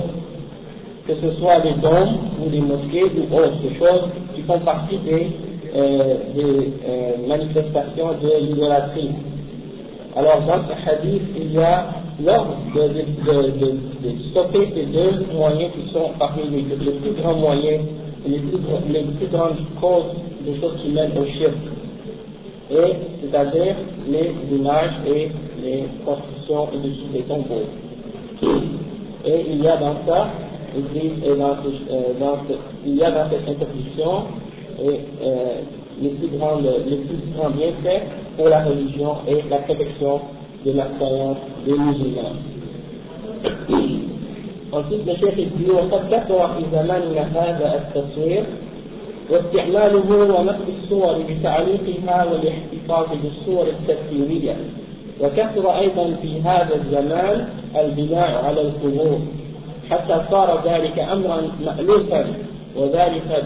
que 1.08 1.13
ce 1.16 1.32
soit 1.40 1.60
des 1.62 1.74
dômes 1.82 2.18
ou 2.44 2.50
des 2.50 2.62
mosquées 2.62 3.04
ou 3.04 3.36
autres 3.36 3.75
choses 3.80 4.10
qui 4.36 4.42
font 4.44 4.60
partie 4.60 4.98
des, 5.00 5.28
euh, 5.75 6.16
euh, 6.38 7.28
manifestations 7.28 8.12
de 8.22 8.46
l'idolâtrie. 8.46 9.10
Alors 10.16 10.42
dans 10.42 10.62
ce 10.68 10.90
hadith, 10.90 11.24
il 11.36 11.54
y 11.54 11.58
a 11.58 11.86
l'ordre 12.24 12.58
de, 12.75 12.82
de, 12.82 13.42
de, 13.58 13.72
de, 14.04 14.20
stopper 14.30 14.70
ces 14.75 14.86
deux 14.86 15.25
moyens 15.34 15.72
qui 15.74 15.92
sont 15.92 16.12
parmi 16.20 16.44
les, 16.50 16.75
les 16.75 16.92
plus 16.92 17.12
grands 17.22 17.36
moyens, 17.36 17.82
les 18.25 18.40
plus, 18.40 18.60
les 18.90 19.04
plus 19.04 19.28
grandes 19.28 19.58
causes 19.80 20.13
de 20.46 20.60
choses 20.60 20.82
qui 20.82 20.90
mènent 20.90 21.18
au 21.18 21.25
chef. 21.25 21.54
Et 22.72 22.94
c'est-à-dire 23.22 23.75
les 24.08 24.34
images 24.56 24.94
et 25.06 25.30
les 25.62 25.84
constructions 26.06 26.70
et 26.74 26.78
des 27.18 27.24
tombeaux. 27.24 27.68
Et 29.25 29.46
il 29.50 29.63
y 29.63 29.68
a 29.68 29.78
dans 29.78 29.96
ça, 30.08 30.30
euh, 30.75 30.82
il 32.86 32.96
y 32.96 33.04
a 33.04 33.12
dans 33.12 33.30
cette 33.30 33.50
interdiction 33.50 34.24
et, 34.80 35.00
euh, 35.22 35.62
les 36.01 36.10
plus 36.10 36.30
grands, 36.38 36.58
les 36.58 36.96
plus 36.96 37.18
grands 37.36 37.50
bienfaits 37.50 38.04
pour 38.38 38.48
la 38.48 38.63
religion 38.63 39.18
et 39.28 39.44
la 39.50 39.58
protection 39.60 40.22
de 40.66 40.72
la 40.72 40.86
croyance 40.86 41.38
des 41.66 41.74
musulmans. 41.74 42.36
Le 44.72 45.16
chef 45.20 45.36
dit 45.36 45.70
وقد 45.70 46.13
كثر 46.13 46.48
في 46.48 46.63
زماننا 46.72 47.22
هذا 47.22 47.75
التصوير 47.75 48.44
واستعماله 49.30 50.36
ونقل 50.36 50.74
الصور 50.84 51.16
بتعليقها 51.30 52.25
والاحتفاظ 52.25 53.06
بالصور 53.24 53.68
التسويرية 53.68 54.56
وكثر 55.22 55.80
أيضا 55.80 56.16
في 56.22 56.42
هذا 56.42 56.75
الزمان 56.75 57.48
البناء 57.75 58.46
على 58.46 58.62
القبور 58.62 59.20
حتى 59.90 60.22
صار 60.32 60.63
ذلك 60.70 61.00
أمرا 61.00 61.42
مألوفا 61.66 62.25
وذلك 62.75 63.44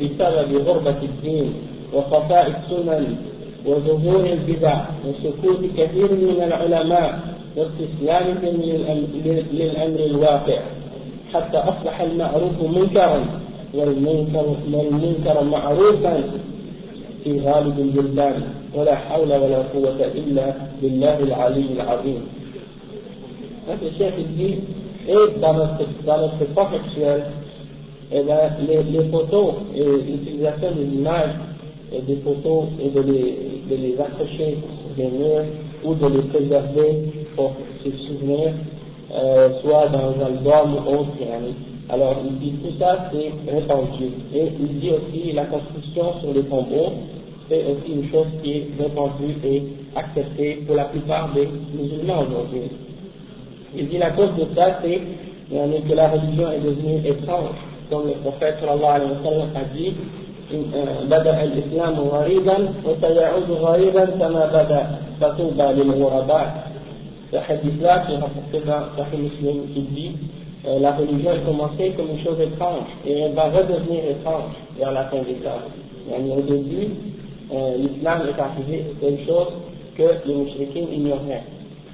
بسبب 0.00 0.68
غربة 0.68 1.02
الدين 1.02 1.54
وخفاء 1.94 2.46
السنن 2.46 3.16
وظهور 3.66 4.24
البدع 4.26 4.80
وسكوت 5.06 5.60
كثير 5.76 6.12
من 6.12 6.42
العلماء. 6.42 7.37
واستسلامهم 7.58 8.62
للأمر 9.52 10.00
الواقع 10.00 10.60
حتى 11.34 11.56
أصبح 11.56 12.00
المعروف 12.00 12.62
منكرا 12.62 13.24
والمنكر, 13.74 14.56
والمنكر 14.72 15.44
معروفا 15.44 16.22
في 17.24 17.40
غالب 17.40 17.78
البلدان 17.78 18.42
ولا 18.74 18.94
حول 18.96 19.28
ولا 19.28 19.58
قوة 19.58 20.04
إلا 20.14 20.54
بالله 20.82 21.18
العلي 21.18 21.66
العظيم. 21.72 22.20
هذا 23.68 23.86
الشيخ 23.86 24.14
الدين 24.18 24.60
et 25.08 25.40
dans 25.40 25.54
notre, 25.54 25.86
dans 26.06 26.18
notre 26.18 26.42
époque 26.42 26.68
actuelle, 26.74 27.24
eh 28.12 28.22
ben, 28.22 28.50
les, 28.68 28.82
les 28.82 29.08
photos 29.08 29.54
et 29.74 29.82
l'utilisation 29.82 30.70
des 30.72 30.84
images 30.84 31.34
et 31.92 32.02
des 32.02 32.16
photos 32.16 32.64
et 32.82 32.90
de 32.90 33.00
les, 33.00 33.36
de 33.70 33.74
les 33.74 33.98
accrocher 33.98 34.58
des 34.98 35.06
murs 35.06 35.44
ou 35.84 35.94
de 35.94 36.06
les 36.08 36.22
préserver 36.22 37.04
pour 37.37 37.53
se 37.83 37.89
souvenir, 38.07 38.53
euh, 39.11 39.49
soit 39.61 39.87
dans 39.89 40.15
un 40.19 40.25
album 40.25 40.75
ou 40.75 40.99
autre. 40.99 41.11
Alors 41.89 42.15
il 42.25 42.39
dit 42.39 42.53
tout 42.63 42.77
ça 42.79 43.09
c'est 43.11 43.51
répandu. 43.51 44.05
Et 44.33 44.47
il 44.59 44.79
dit 44.79 44.91
aussi 44.91 45.31
la 45.33 45.45
construction 45.45 46.19
sur 46.21 46.33
les 46.33 46.43
tombeaux, 46.43 46.93
c'est 47.49 47.63
aussi 47.65 47.91
une 47.93 48.09
chose 48.09 48.27
qui 48.41 48.51
est 48.51 48.67
répandue 48.79 49.35
et 49.43 49.63
acceptée 49.95 50.63
pour 50.65 50.75
la 50.75 50.85
plupart 50.85 51.33
des 51.33 51.47
musulmans 51.77 52.21
aujourd'hui. 52.21 52.71
Il 53.75 53.89
dit 53.89 53.97
la 53.97 54.11
cause 54.11 54.29
de 54.37 54.45
ça 54.55 54.79
c'est 54.81 55.01
que 55.49 55.93
la 55.93 56.09
religion 56.09 56.51
est 56.51 56.59
devenue 56.59 57.05
étrange, 57.05 57.55
comme 57.89 58.07
le 58.07 58.13
prophète 58.21 58.55
sallallahu 58.59 58.95
alayhi 58.95 59.11
wa 59.11 59.23
sallam 59.23 59.49
a 59.55 59.63
dit 59.75 59.93
بدأ 61.09 61.43
الإسلام 61.43 61.99
غريبا 61.99 62.57
وسيعود 62.85 63.51
غريبا 63.51 64.05
كما 64.05 64.45
بدأ 64.45 64.99
فطوبى 65.21 65.63
للغرباء 65.63 66.66
ce 67.30 67.36
hadith-là 67.36 68.04
qui 68.06 68.14
est 68.14 68.18
rapporté 68.18 68.60
dans 68.60 68.96
Sahih 68.96 69.22
Muslim 69.22 69.68
qui 69.74 69.80
dit 69.82 70.12
euh, 70.66 70.78
la 70.80 70.92
religion 70.92 71.32
est 71.32 71.44
commencée 71.44 71.92
comme 71.96 72.10
une 72.10 72.24
chose 72.24 72.40
étrange 72.40 72.88
et 73.06 73.18
elle 73.20 73.32
va 73.34 73.50
redevenir 73.50 74.02
étrange 74.10 74.52
vers 74.78 74.92
la 74.92 75.04
fin 75.04 75.18
des 75.18 75.34
temps. 75.34 75.62
Au 76.10 76.40
début, 76.40 76.88
euh, 77.52 77.76
l'islam 77.76 78.22
est 78.28 78.40
arrivé, 78.40 78.84
c'est 79.00 79.10
une 79.10 79.26
chose 79.26 79.48
que 79.96 80.26
les 80.26 80.34
mouchriquins 80.34 80.86
ignoraient. 80.90 81.44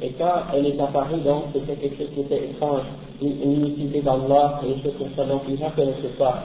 Et 0.03 0.11
quand 0.19 0.55
elle 0.55 0.67
est 0.67 0.81
apparue, 0.81 1.21
donc, 1.21 1.45
c'était 1.53 1.75
quelque 1.81 1.99
chose 1.99 2.11
qui 2.15 2.21
était 2.21 2.45
étrange, 2.45 2.83
une, 3.21 3.43
une 3.43 3.53
unicité 3.65 4.03
d'Allah, 4.03 4.61
des 4.63 4.83
choses 4.83 4.99
comme 4.99 5.11
ça, 5.17 5.25
donc 5.25 5.43
les 5.49 5.57
gens 5.57 5.71
ne 5.71 5.83
connaissaient 5.83 6.17
pas. 6.19 6.45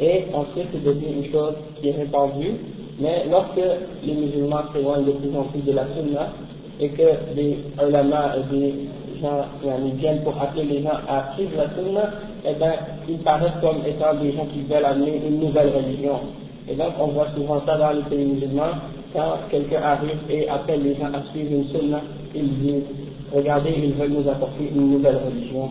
Et 0.00 0.24
ensuite, 0.34 0.68
c'est 0.72 0.84
devenu 0.84 1.24
une 1.24 1.32
chose 1.32 1.54
qui 1.80 1.88
est 1.88 1.92
répandue, 1.92 2.54
mais 2.98 3.24
lorsque 3.30 3.62
les 4.04 4.14
musulmans 4.14 4.62
s'éloignent 4.72 5.04
de 5.04 5.12
plus 5.12 5.36
en 5.36 5.44
plus 5.44 5.60
de 5.60 5.72
la 5.72 5.86
sunna, 5.94 6.32
et 6.80 6.88
que 6.90 7.34
des 7.34 7.58
ulama 7.82 8.34
et 8.36 8.54
des 8.54 8.74
gens 9.20 9.44
qui 9.62 9.90
viennent 9.98 10.22
pour 10.22 10.40
appeler 10.40 10.64
les 10.64 10.82
gens 10.82 10.98
à 11.08 11.34
suivre 11.34 11.52
la 11.56 11.68
sunna, 11.74 12.10
eh 12.44 12.54
bien, 12.54 12.72
ils 13.08 13.18
paraissent 13.18 13.60
comme 13.60 13.78
étant 13.86 14.14
des 14.14 14.32
gens 14.32 14.46
qui 14.52 14.62
veulent 14.62 14.84
amener 14.84 15.22
une 15.26 15.40
nouvelle 15.40 15.70
religion. 15.74 16.20
Et 16.68 16.74
donc, 16.74 16.92
on 17.00 17.08
voit 17.08 17.28
souvent 17.34 17.62
ça 17.64 17.76
dans 17.78 17.92
les 17.92 18.02
pays 18.02 18.24
musulmans, 18.24 18.76
quand 19.14 19.38
quelqu'un 19.50 19.82
arrive 19.82 20.18
et 20.28 20.48
appelle 20.48 20.82
les 20.82 20.94
gens 20.96 21.06
à 21.06 21.22
suivre 21.32 21.52
une 21.52 21.68
sunna, 21.68 22.00
ils 22.34 22.58
disent, 22.58 22.84
regardez, 23.34 23.74
ils 23.78 23.94
veulent 23.94 24.10
nous 24.10 24.28
apporter 24.28 24.70
une 24.74 24.90
nouvelle 24.90 25.18
religion. 25.24 25.70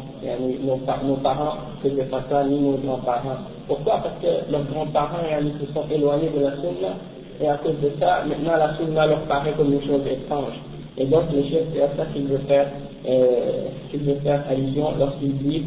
Nos, 0.63 0.79
nos 1.07 1.15
parents 1.17 1.57
ne 1.83 1.89
faisaient 1.89 2.05
pas 2.05 2.24
ça, 2.29 2.43
ni 2.45 2.59
nos 2.59 2.77
grands-parents. 2.77 3.38
Pourquoi? 3.67 4.01
Parce 4.03 4.15
que 4.21 4.51
leurs 4.51 4.63
grands-parents 4.65 5.27
se 5.59 5.74
sont 5.74 5.83
éloignés 5.91 6.31
de 6.35 6.41
la 6.43 6.55
sunna, 6.55 6.95
et 7.41 7.47
à 7.47 7.57
cause 7.57 7.75
de 7.83 7.91
ça, 8.00 8.24
maintenant 8.25 8.55
la 8.57 8.75
sunna 8.77 9.05
leur 9.05 9.19
paraît 9.24 9.53
comme 9.57 9.74
une 9.74 9.83
chose 9.83 10.01
étrange. 10.09 10.55
Et 10.98 11.06
donc 11.06 11.24
le 11.34 11.44
chef, 11.44 11.64
c'est 11.74 11.82
à 11.82 11.90
ça 11.98 12.06
qu'il 12.14 12.24
veut 12.24 12.40
faire, 12.48 12.68
euh, 13.08 13.68
qu'il 13.92 14.02
veut 14.02 14.20
faire 14.24 14.44
allusion 14.50 14.94
lorsqu'il 14.98 15.38
dit 15.38 15.64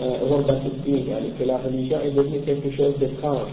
euh, 0.00 0.16
que 1.38 1.44
la 1.44 1.58
religion 1.58 1.98
est 2.04 2.10
devenue 2.10 2.40
quelque 2.44 2.70
chose 2.76 2.94
d'étrange. 2.98 3.48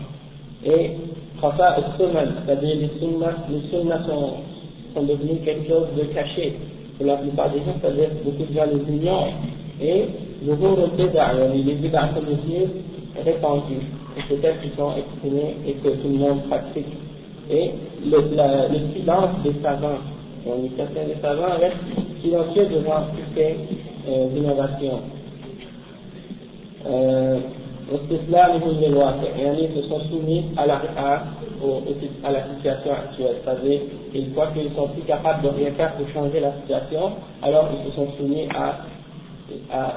Et 0.65 0.91
Khafa 1.39 1.65
al-Sunnah, 1.67 2.25
c'est-à-dire 2.45 2.75
les 2.75 2.89
sunnas, 2.99 3.45
les 3.49 3.69
sunnas 3.69 4.03
sont, 4.07 4.33
sont 4.95 5.03
devenus 5.03 5.39
quelque 5.45 5.69
chose 5.69 5.87
de 5.95 6.03
caché 6.13 6.55
pour 6.97 7.05
la 7.05 7.17
plupart 7.17 7.51
des 7.51 7.59
gens, 7.59 7.75
c'est-à-dire 7.81 8.09
beaucoup 8.25 8.43
de 8.43 8.53
gens 8.53 8.65
les 8.65 8.93
ignorent. 8.93 9.33
Et 9.81 10.05
le 10.45 10.55
jour 10.55 10.77
al 10.79 11.51
les 11.53 11.73
bid'a 11.75 12.09
sont 12.13 12.21
devenus 12.21 12.69
répandus. 13.23 13.85
Et 14.17 14.21
c'est 14.27 14.43
elles 14.43 14.57
qui 14.61 14.75
sont 14.75 14.91
exprimées 14.97 15.55
et 15.65 15.73
que 15.73 15.89
tout 15.89 16.09
le 16.09 16.17
monde 16.17 16.41
pratique. 16.49 16.85
Et 17.49 17.71
le, 18.05 18.35
la, 18.35 18.67
le 18.67 18.79
silence 18.93 19.29
des 19.43 19.53
savants, 19.63 19.99
donc 20.49 20.71
certains 20.75 21.05
des 21.05 21.21
savants 21.21 21.57
restent 21.59 22.21
silencieux 22.21 22.65
devant 22.65 23.01
toutes 23.13 23.35
ces 23.35 23.55
euh, 24.07 24.27
innovations. 24.35 24.99
Euh, 26.87 27.39
et 27.91 27.97
ils 29.63 29.75
se 29.75 29.89
sont 29.89 29.99
soumis 30.11 30.45
à 30.57 30.67
la, 30.67 30.75
à, 30.95 31.23
à 32.23 32.31
la 32.31 32.43
situation 32.55 32.91
actuelle, 32.91 33.37
c'est-à-dire 33.43 33.81
ils 34.13 34.29
voient 34.29 34.47
qu'ils 34.47 34.65
ne 34.65 34.75
sont 34.75 34.89
plus 34.89 35.01
capables 35.03 35.43
de 35.43 35.49
rien 35.49 35.71
faire 35.71 35.95
pour 35.95 36.07
changer 36.09 36.39
la 36.39 36.53
situation, 36.61 37.13
alors 37.41 37.69
ils 37.73 37.89
se 37.89 37.95
sont 37.95 38.07
soumis 38.17 38.47
à, 38.55 38.81
à, 39.71 39.95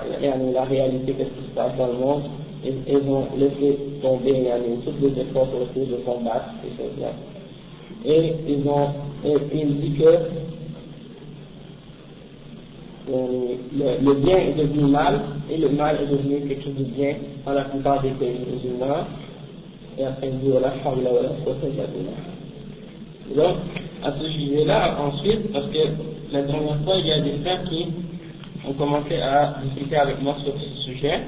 la 0.55 0.63
réalité, 0.63 1.13
qu'est-ce 1.13 1.29
qui 1.29 1.51
se 1.51 1.55
passe 1.55 1.77
dans 1.77 1.89
le 1.89 1.99
monde, 1.99 2.23
et 2.65 2.73
ils 2.89 3.09
ont 3.11 3.27
laissé 3.37 3.79
tomber 4.01 4.47
toutes 4.85 5.01
les 5.03 5.21
efforts 5.21 5.49
pour 5.49 5.61
essayer 5.63 5.87
de 5.87 5.97
combattre 5.97 6.47
ces 6.63 6.71
choses-là 6.83 7.09
et 8.05 8.35
ils 8.49 8.69
ont 8.69 8.89
et 9.25 9.37
il 9.55 9.81
dit 9.81 9.93
que 9.99 10.19
le, 13.09 14.05
le, 14.05 14.15
bien 14.15 14.37
est 14.37 14.55
devenu 14.55 14.91
mal 14.91 15.21
et 15.51 15.57
le 15.57 15.69
mal 15.71 15.99
est 16.03 16.07
devenu 16.07 16.49
quelque 16.49 16.65
chose 16.65 16.77
de 16.77 16.85
bien 16.85 17.15
dans 17.45 17.53
la 17.53 17.65
plupart 17.65 18.03
des 18.03 18.11
pays 18.11 18.41
musulmans. 18.53 19.07
Et 19.99 20.05
après, 20.05 20.29
il 20.29 20.39
dit 20.39 20.49
voilà, 20.49 20.73
Donc, 23.37 23.57
à 24.03 24.13
ce 24.13 24.29
sujet-là, 24.29 24.97
ensuite, 25.01 25.53
parce 25.53 25.67
que 25.67 25.79
la 26.33 26.43
dernière 26.43 26.79
fois, 26.85 26.95
il 26.97 27.07
y 27.07 27.13
a 27.13 27.21
des 27.21 27.39
frères 27.43 27.63
qui 27.65 27.87
ont 28.67 28.73
commencé 28.73 29.17
à 29.17 29.57
discuter 29.65 29.97
avec 29.97 30.23
moi 30.23 30.37
sur 30.43 30.55
ce 30.55 30.83
sujet, 30.83 31.21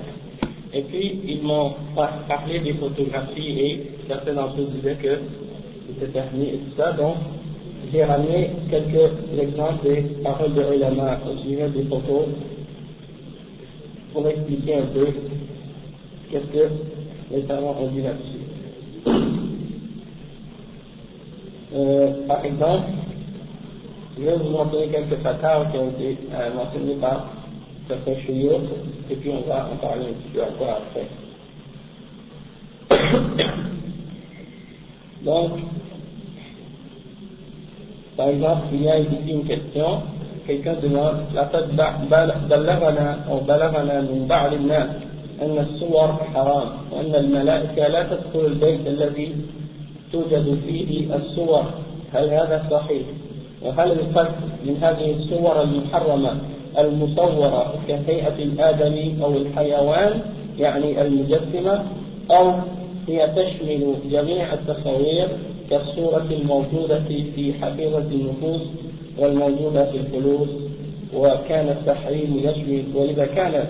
et 0.72 0.83
puis 0.83 1.20
ils 1.27 1.42
m'ont 1.42 1.75
parlé 1.94 2.61
des 2.61 2.75
photographies 2.75 3.61
et 3.61 3.90
certains 4.09 4.35
d'entre 4.35 4.61
eux 4.61 4.68
disaient 4.75 4.96
que 4.96 5.18
permis 6.12 6.48
et 6.48 6.59
tout 6.59 6.76
ça, 6.76 6.92
donc 6.92 7.16
j'ai 7.92 8.04
ramené 8.04 8.50
quelques 8.70 9.12
exemples 9.38 9.85
des 9.85 10.02
paroles 10.22 10.54
de 10.54 10.74
ulama 10.74 11.18
au 11.30 11.37
sujet 11.38 11.68
des 11.68 11.85
photos 11.85 12.26
pour 14.12 14.28
expliquer 14.28 14.76
un 14.76 14.87
peu 14.87 15.07
qu'est-ce 16.30 16.46
que 16.46 16.68
les 17.30 17.46
savants 17.46 17.76
ont 17.80 17.88
dit 17.88 18.02
là-dessus. 18.02 18.44
Euh, 21.74 22.26
par 22.28 22.44
exemple, 22.44 22.87
je 24.16 24.24
vais 24.24 24.37
vous 24.37 24.50
montrer 24.50 24.88
quelques 24.88 25.20
fatales 25.22 25.70
qui 25.72 25.78
ont 25.78 25.90
été 25.90 26.18
euh, 26.33 26.54
mentionnés 26.54 26.96
par 27.00 27.28
certains 27.88 28.14
chouillots, 28.24 28.61
et 29.11 29.16
puis 29.16 29.30
on 29.30 29.48
va 29.48 29.68
en 29.72 29.76
parler 29.76 30.07
un 30.07 30.12
petit 30.12 30.28
peu 30.33 30.42
encore 30.42 30.83
après. 30.83 31.09
Donc, 35.24 35.52
par 38.16 38.29
exemple, 38.29 38.66
il 38.72 38.83
y 38.83 38.88
a 38.88 38.98
ici 38.98 39.16
une 39.29 39.44
question, 39.44 40.03
quelqu'un 40.46 40.74
demande, 40.83 41.16
لقد 41.35 41.77
بلغنا 42.48 43.18
أو 43.31 43.40
بلغنا 43.40 44.00
من 44.00 44.27
بعض 44.29 44.53
الناس 44.53 44.88
أن 45.42 45.59
الصور 45.59 46.09
حرام 46.35 46.68
وأن 46.92 47.14
الملائكة 47.14 47.88
لا 47.88 48.03
تدخل 48.03 48.46
البيت 48.46 48.87
الذي 48.87 49.37
توجد 50.12 50.59
فيه 50.66 51.14
الصور 51.14 51.64
هل 52.12 52.29
هذا 52.31 52.62
صحيح؟ 52.70 53.07
وهل 53.62 53.92
القصد 53.92 54.35
من 54.64 54.77
هذه 54.83 55.11
الصور 55.11 55.62
المحرمة 55.62 56.37
المصورة 56.79 57.74
كهيئة 57.88 58.38
الآدمي 58.38 59.16
أو 59.22 59.37
الحيوان 59.37 60.20
يعني 60.59 61.03
المجسمة 61.03 61.83
أو 62.31 62.53
هي 63.09 63.29
تشمل 63.37 63.94
جميع 64.11 64.53
التصاوير 64.53 65.29
كالصورة 65.70 66.27
الموجودة 66.31 67.03
في 67.09 67.55
حقيقة 67.62 67.98
النفوس 67.98 68.61
والموجودة 69.18 69.90
في 69.90 69.96
الفلوس 69.96 70.48
وكان 71.14 71.68
التحريم 71.68 72.38
يشمل 72.38 72.85
وإذا 72.94 73.27
كان 73.27 73.66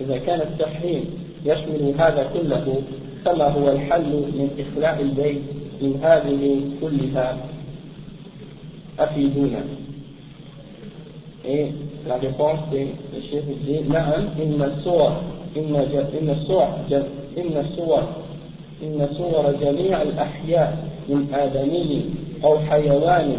إذا 0.00 0.18
كان 0.18 0.40
التحريم 0.40 1.04
يشمل 1.44 1.94
هذا 1.98 2.30
كله 2.34 2.82
فما 3.24 3.44
هو 3.48 3.68
الحل 3.72 4.12
من 4.12 4.48
إخلاء 4.58 5.02
البيت 5.02 5.42
من 5.82 6.00
هذه 6.02 6.60
كلها؟ 6.80 7.36
أفيدونا. 8.98 9.64
إيه؟ 11.44 11.70
La 12.06 12.16
réponse 12.16 12.58
c'est 12.70 12.86
le 13.14 13.20
chef 13.30 13.44
dit 13.66 13.88
نعم 13.88 14.28
إن 14.42 14.62
الصور 14.62 15.12
إن 15.56 15.74
إن 16.20 16.30
الصور 16.30 16.68
إن 17.38 17.56
الصور 17.64 18.02
إن 18.82 19.08
صور 19.16 19.52
جميع 19.60 20.02
الأحياء. 20.02 20.88
من 21.08 21.34
آدمي 21.34 22.04
أو 22.44 22.58
حيوان 22.58 23.36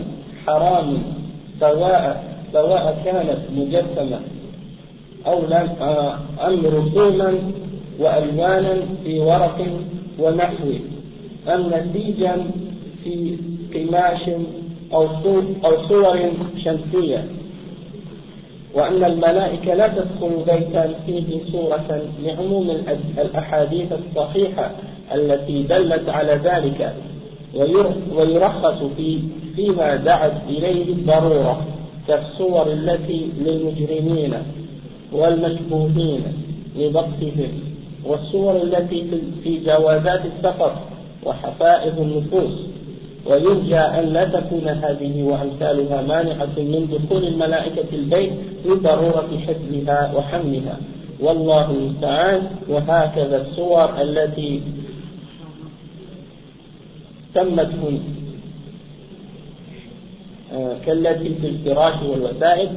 حرام 0.47 0.97
سواء 1.59 2.23
سواء 2.53 3.01
كانت 3.05 3.39
مجسمة 3.57 4.19
أو 5.27 5.41
لم 5.45 5.69
أم 6.47 6.65
رسوما 6.65 7.33
وألوانا 7.99 8.77
في 9.03 9.19
ورق 9.19 9.67
ونحوه 10.19 10.79
أم 11.47 11.71
نسيجا 11.73 12.45
في 13.03 13.37
قماش 13.73 14.29
أو 14.93 15.07
أو 15.65 15.87
صور 15.89 16.31
شمسية 16.63 17.25
وأن 18.73 19.03
الملائكة 19.03 19.73
لا 19.73 19.87
تدخل 19.87 20.43
بيتا 20.47 20.93
فيه 21.05 21.39
صورة 21.51 22.01
لعموم 22.23 22.69
الأحاديث 23.17 23.87
الصحيحة 23.91 24.71
التي 25.13 25.63
دلت 25.63 26.09
على 26.09 26.31
ذلك. 26.31 26.95
ويرخص 28.15 28.83
في 28.97 29.19
فيما 29.55 29.95
دعت 29.95 30.33
إليه 30.49 30.93
الضرورة 30.93 31.65
كالصور 32.07 32.73
التي 32.73 33.29
للمجرمين 33.39 34.33
والمشبوهين 35.11 36.23
لضبطهم 36.77 37.51
والصور 38.05 38.61
التي 38.61 39.05
في 39.43 39.59
جوازات 39.65 40.21
السفر 40.25 40.75
وحفائظ 41.23 41.99
النفوس. 41.99 42.65
ويرجى 43.25 43.77
أن 43.77 44.03
لا 44.13 44.25
تكون 44.25 44.67
هذه 44.67 45.23
وأمثالها 45.23 46.01
مانعة 46.01 46.55
من 46.57 46.87
دخول 46.91 47.27
الملائكة 47.27 47.85
البيت 47.93 48.31
لضرورة 48.65 49.29
حفظها 49.47 50.11
وحملها. 50.17 50.77
والله 51.19 51.71
المستعان. 51.71 52.41
وهكذا 52.69 53.41
الصور 53.41 54.01
التي 54.01 54.61
تمت 57.35 57.69
هنا. 57.83 57.99
آه، 60.53 60.75
كالتي 60.85 61.35
في 61.41 61.47
الفراش 61.47 62.03
والوسائد 62.03 62.69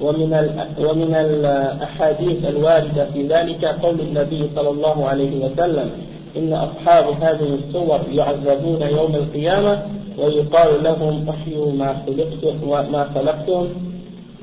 ومن 0.00 0.32
ومن 0.78 1.14
الأحاديث 1.14 2.44
الواردة 2.44 3.10
في 3.10 3.26
ذلك 3.26 3.64
قول 3.64 4.00
النبي 4.00 4.50
صلى 4.56 4.70
الله 4.70 5.08
عليه 5.08 5.44
وسلم 5.44 5.90
إن 6.36 6.52
أصحاب 6.52 7.04
هذه 7.22 7.58
الصور 7.58 8.00
يعذبون 8.12 8.82
يوم 8.82 9.14
القيامة 9.14 9.82
ويقال 10.18 10.84
لهم 10.84 11.28
أحيوا 11.28 11.72
ما 11.72 12.02
خلقتم 12.06 12.92
ما 12.92 13.10
خلقتم. 13.14 13.68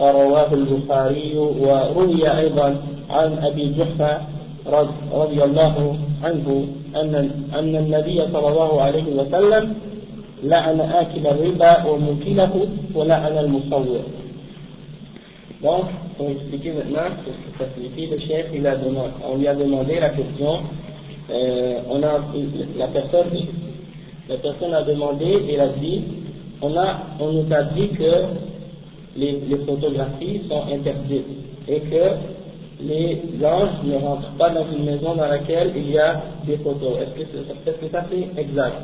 رواه 0.01 0.53
البخاري 0.53 1.37
وروي 1.37 2.37
أيضا 2.39 2.75
عن 3.09 3.37
أبي 3.43 3.73
جحفة 3.73 4.21
رضي 5.13 5.43
الله 5.43 5.97
عنه. 6.23 6.67
أن 6.96 7.30
أن 7.54 7.76
النبي 7.76 8.22
صلى 8.32 8.48
الله 8.48 8.82
عليه 8.82 9.04
وسلم 9.16 9.74
لعن 10.42 10.80
آكل 10.80 11.26
الربا 11.26 11.84
وموكله 11.86 12.68
ولعن 12.94 13.38
المصور 13.38 14.02
Donc, 15.62 15.86
pour 16.18 16.28
expliquer 16.28 16.72
maintenant 16.72 17.08
cette 17.24 17.56
facilité, 17.56 18.06
le 18.06 18.18
chef, 18.18 18.46
il 18.54 18.66
a 18.66 18.76
demandé, 18.76 19.12
on 19.26 19.38
lui 19.38 19.48
a 19.48 19.54
demandé 19.54 19.98
la 19.98 20.10
question, 20.10 20.58
euh, 21.30 21.80
on 21.88 22.02
a, 22.02 22.20
la 22.76 22.88
personne, 22.88 23.30
la 24.28 24.36
personne 24.36 24.74
a 24.74 24.82
demandé 24.82 25.24
et 25.24 25.54
elle 25.54 25.60
a 25.60 25.68
dit, 25.68 26.02
on 26.60 26.76
a, 26.76 26.98
on 27.18 27.32
nous 27.32 27.46
a 27.50 27.62
dit 27.74 27.88
que 27.96 28.12
les, 29.16 29.40
les 29.48 29.56
photographies 29.64 30.42
sont 30.50 30.64
interdites 30.70 31.24
et 31.66 31.80
que 31.80 32.10
les 32.81 33.21
anges 33.43 33.83
ne 33.83 33.95
rentrent 33.95 34.31
pas 34.37 34.49
dans 34.51 34.65
une 34.71 34.85
maison 34.85 35.15
dans 35.15 35.27
laquelle 35.27 35.73
il 35.75 35.91
y 35.91 35.99
a 35.99 36.21
des 36.45 36.57
photos. 36.57 36.99
Est-ce 37.01 37.23
que, 37.23 37.89
ça 37.91 38.05
c'est 38.09 38.41
exact? 38.41 38.75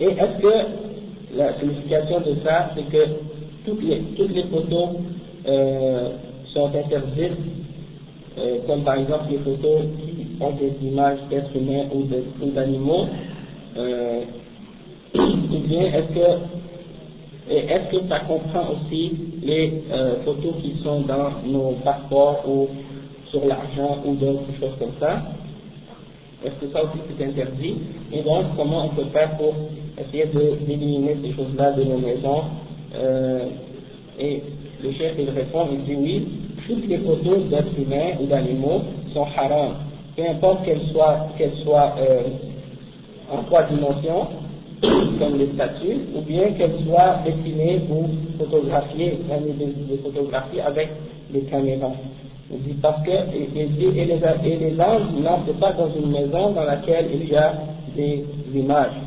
Et 0.00 0.06
est-ce 0.06 0.42
que 0.42 1.36
la 1.36 1.58
signification 1.58 2.20
de 2.20 2.36
ça, 2.44 2.70
c'est 2.74 2.84
que 2.90 3.04
toutes 3.64 3.82
les, 3.82 4.00
toutes 4.16 4.34
les 4.34 4.44
photos 4.44 4.88
euh, 5.46 6.08
sont 6.52 6.66
interdites, 6.74 7.38
euh, 8.38 8.58
comme 8.66 8.82
par 8.82 8.96
exemple 8.96 9.24
les 9.30 9.38
photos 9.38 9.82
qui 10.00 10.26
ont 10.40 10.52
des 10.52 10.72
images 10.86 11.18
d'êtres 11.30 11.56
humains 11.56 11.84
ou 11.94 12.46
d'animaux, 12.46 13.06
euh, 13.76 14.20
ou 15.14 15.58
bien 15.68 15.82
est-ce 15.82 16.14
que 16.14 16.61
et 17.50 17.58
est-ce 17.58 17.96
que 17.96 18.08
ça 18.08 18.20
comprend 18.20 18.70
aussi 18.70 19.12
les 19.42 19.82
euh, 19.90 20.22
photos 20.24 20.54
qui 20.62 20.74
sont 20.82 21.00
dans 21.02 21.30
nos 21.44 21.72
passeports 21.84 22.44
ou 22.48 22.68
sur 23.30 23.44
l'argent 23.46 23.98
ou 24.04 24.14
d'autres 24.14 24.52
choses 24.60 24.76
comme 24.78 24.92
ça? 25.00 25.22
Est-ce 26.44 26.54
que 26.64 26.72
ça 26.72 26.84
aussi 26.84 26.98
c'est 27.08 27.24
interdit? 27.24 27.74
Et 28.12 28.22
donc, 28.22 28.46
comment 28.56 28.86
on 28.86 28.88
peut 28.90 29.06
faire 29.12 29.36
pour 29.36 29.54
essayer 29.98 30.26
d'éliminer 30.26 31.16
ces 31.22 31.32
choses-là 31.34 31.72
de 31.72 31.84
nos 31.84 31.98
maisons? 31.98 32.42
Euh, 32.94 33.46
Et 34.18 34.42
le 34.82 34.92
chef, 34.92 35.14
il 35.18 35.30
répond, 35.30 35.66
il 35.72 35.84
dit 35.84 35.96
oui, 35.96 36.28
toutes 36.66 36.86
les 36.86 36.98
photos 36.98 37.44
d'êtres 37.48 37.78
humains 37.78 38.12
ou 38.20 38.26
d'animaux 38.26 38.82
sont 39.14 39.26
haram, 39.36 39.74
peu 40.16 40.22
importe 40.28 40.64
qu'elles 40.64 40.86
soient, 40.92 41.28
qu'elles 41.38 41.56
soient 41.64 41.94
euh, 41.98 42.22
en 43.32 43.42
trois 43.44 43.62
dimensions, 43.64 44.26
comme 44.82 45.38
les 45.38 45.52
statues, 45.54 46.00
ou 46.16 46.20
bien 46.22 46.50
qu'elles 46.52 46.80
soient 46.84 47.20
dessinées 47.24 47.82
ou 47.88 48.06
photographiées, 48.38 49.18
des, 49.88 49.96
photographies 49.98 50.60
avec 50.60 50.88
des 51.30 51.42
caméras. 51.42 51.92
dit 52.50 52.74
parce 52.82 53.02
que, 53.04 53.10
et, 53.10 53.48
les, 53.54 53.84
et 53.94 54.56
les 54.56 54.80
anges 54.80 55.02
n'entrent 55.22 55.58
pas 55.60 55.72
dans 55.72 55.90
une 55.94 56.10
maison 56.10 56.50
dans 56.50 56.64
laquelle 56.64 57.06
il 57.14 57.28
y 57.28 57.36
a 57.36 57.54
des 57.96 58.24
images, 58.54 58.98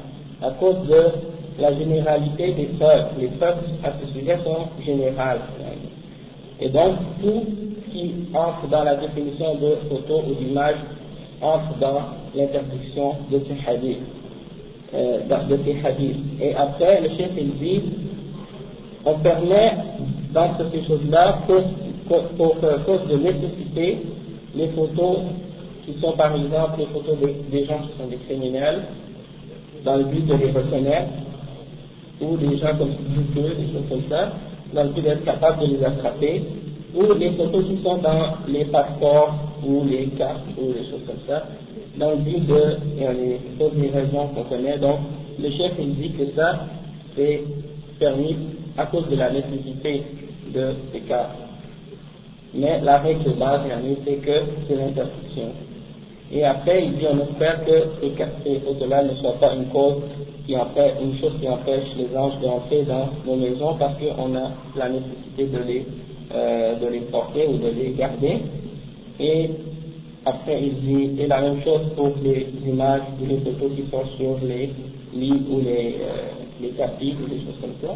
à 0.41 0.51
cause 0.51 0.87
de 0.87 1.61
la 1.61 1.73
généralité 1.77 2.53
des 2.53 2.69
preuves. 2.79 3.07
Les 3.19 3.27
preuves 3.27 3.57
à 3.83 3.91
ce 3.99 4.19
sujet 4.19 4.37
sont 4.43 4.67
générales. 4.85 5.39
Et 6.59 6.69
donc, 6.69 6.95
tout 7.21 7.43
qui 7.91 8.13
entre 8.33 8.67
dans 8.69 8.83
la 8.83 8.95
définition 8.95 9.55
de 9.55 9.75
photo 9.89 10.21
ou 10.27 10.33
d'image 10.35 10.77
entre 11.41 11.77
dans 11.79 12.01
l'interdiction 12.33 13.15
de 13.31 13.39
ces 13.39 13.69
hadiths. 13.69 13.99
Euh, 14.95 15.19
de 15.49 15.59
ces 15.65 15.85
hadiths. 15.85 16.23
Et 16.39 16.55
après, 16.55 17.01
le 17.01 17.09
chef 17.17 17.31
il 17.37 17.51
dit, 17.59 17.81
on 19.03 19.15
permet 19.15 19.73
dans 20.31 20.51
ces 20.71 20.87
choses-là, 20.87 21.39
pour, 21.45 22.23
pour, 22.37 22.55
cause 22.85 23.05
de 23.09 23.17
nécessité, 23.17 23.97
les 24.55 24.69
photos 24.69 25.17
qui 25.85 25.99
sont 25.99 26.13
par 26.13 26.33
exemple 26.33 26.79
les 26.79 26.85
photos 26.85 27.17
des, 27.51 27.65
gens 27.65 27.79
qui 27.79 27.97
sont 27.97 28.07
des 28.07 28.15
criminels, 28.25 28.83
dans 29.83 29.97
le 29.97 30.05
but 30.05 30.25
de 30.27 30.35
les 30.35 30.51
reconnaître, 30.51 31.11
ou 32.21 32.37
des 32.37 32.57
gens 32.57 32.77
comme 32.77 32.91
douteux, 32.91 33.53
des 33.55 33.73
choses 33.73 33.89
comme 33.89 34.03
ça, 34.09 34.31
dans 34.73 34.83
le 34.83 34.89
but 34.91 35.01
d'être 35.01 35.25
capable 35.25 35.59
de 35.59 35.75
les 35.75 35.83
attraper, 35.83 36.41
ou 36.95 37.13
les 37.19 37.31
photos 37.31 37.65
qui 37.65 37.83
sont 37.83 37.97
dans 37.97 38.37
les 38.47 38.63
passeports 38.65 39.35
ou 39.65 39.83
les 39.85 40.07
cartes 40.17 40.41
ou 40.57 40.71
des 40.73 40.89
choses 40.89 41.05
comme 41.07 41.21
ça, 41.27 41.43
dans 41.97 42.11
le 42.11 42.17
but 42.17 42.45
de, 42.45 42.77
les, 42.97 43.89
raisons 43.89 44.27
qu'on 44.27 44.43
connaît. 44.43 44.77
Donc, 44.77 44.99
le 45.39 45.49
chef 45.51 45.73
il 45.79 45.95
dit 45.95 46.11
que 46.11 46.33
ça, 46.35 46.67
c'est 47.15 47.41
permis 47.99 48.35
à 48.77 48.85
cause 48.85 49.07
de 49.09 49.15
la 49.15 49.31
nécessité 49.31 50.03
de 50.53 50.73
ces 50.91 50.99
cas. 51.01 51.29
Mais 52.53 52.79
la 52.81 52.99
règle 52.99 53.23
de 53.23 53.31
base, 53.31 53.61
c'est 54.05 54.15
que 54.15 54.39
c'est 54.67 54.75
l'interdiction. 54.75 55.49
Et 56.31 56.43
après, 56.43 56.85
il 56.85 56.93
dit, 56.97 57.05
on 57.11 57.19
espère 57.19 57.65
que 57.65 57.83
ces, 58.01 58.13
ces 58.43 58.59
photos-là 58.61 59.03
ne 59.03 59.15
soient 59.15 59.39
pas 59.39 59.53
une 59.53 59.65
cause 59.67 60.01
qui 60.45 60.55
empêche, 60.55 60.93
une 61.01 61.17
chose 61.19 61.33
qui 61.39 61.47
empêche 61.47 61.85
les 61.97 62.15
anges 62.15 62.39
d'entrer 62.41 62.83
dans 62.83 63.09
nos 63.25 63.35
maisons 63.35 63.75
parce 63.77 63.95
qu'on 63.97 64.35
a 64.35 64.51
la 64.75 64.89
nécessité 64.89 65.49
les, 65.67 65.85
euh, 66.33 66.75
de 66.79 66.87
les 66.87 66.99
porter 67.01 67.47
ou 67.47 67.57
de 67.57 67.69
les 67.69 67.91
garder. 67.91 68.41
Et 69.19 69.49
après, 70.25 70.59
il 70.61 70.73
dit, 70.81 71.21
et 71.21 71.27
la 71.27 71.41
même 71.41 71.61
chose 71.63 71.81
pour 71.95 72.11
les 72.23 72.47
images 72.67 73.01
ou 73.21 73.27
les 73.27 73.37
photos 73.37 73.71
qui 73.75 73.83
sont 73.91 74.03
sur 74.17 74.39
les 74.47 74.71
lits 75.13 75.41
ou 75.49 75.61
les, 75.61 75.97
euh, 76.01 76.31
les 76.61 76.69
tapis 76.69 77.15
ou 77.23 77.29
des 77.29 77.37
choses 77.41 77.59
comme 77.61 77.75
ça. 77.81 77.95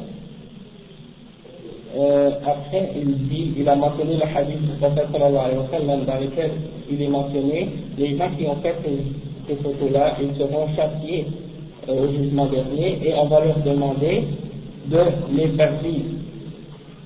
Euh, 1.98 2.30
après, 2.46 2.92
il 2.96 3.28
dit, 3.30 3.54
il 3.58 3.68
a 3.68 3.76
mentionné 3.76 4.18
le 4.18 4.38
hadith 4.38 4.62
du 4.62 4.78
prophète 4.80 5.08
sallallahu 5.12 6.06
dans 6.06 6.20
lequel 6.20 6.52
il 6.92 7.02
est 7.02 7.08
mentionné, 7.08 7.70
les 7.98 8.16
gens 8.16 8.30
qui 8.38 8.46
ont 8.46 8.58
fait 8.58 8.76
ces, 8.86 9.56
photos-là, 9.56 10.18
ils 10.22 10.38
seront 10.38 10.68
châtiés 10.76 11.26
euh, 11.90 12.04
au 12.04 12.12
jugement 12.12 12.46
dernier 12.46 13.00
et 13.04 13.14
on 13.16 13.26
va 13.26 13.44
leur 13.44 13.58
demander 13.66 14.24
de 14.86 15.00
les 15.36 15.48
vivre, 15.48 15.64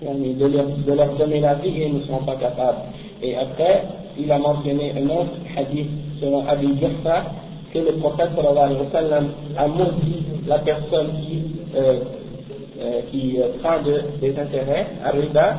de 0.02 0.46
leur, 0.46 0.66
de 0.66 0.92
leur 0.92 1.16
donner 1.16 1.40
la 1.40 1.54
vie 1.56 1.82
et 1.82 1.88
ils 1.88 1.94
ne 1.94 2.02
seront 2.02 2.26
pas 2.26 2.36
capables. 2.36 2.80
Et 3.22 3.36
après, 3.36 3.84
il 4.18 4.32
a 4.32 4.38
mentionné 4.38 4.92
un 4.92 5.10
autre 5.10 5.38
hadith 5.56 5.90
selon 6.22 6.48
Abi 6.48 6.68
Jaffa 6.80 7.26
que 7.74 7.80
le 7.80 7.94
prophète 7.94 8.30
sallallahu 8.36 8.72
alayhi 8.72 9.26
wa 9.58 9.64
a 9.64 9.68
maudit 9.68 10.24
la 10.48 10.60
personne 10.60 11.08
qui, 11.22 11.44
euh, 11.76 12.00
euh, 12.80 13.02
qui 13.12 13.38
euh, 13.40 13.50
prend 13.62 13.82
de, 13.82 14.02
des 14.22 14.38
intérêts 14.38 14.88
riba 15.12 15.58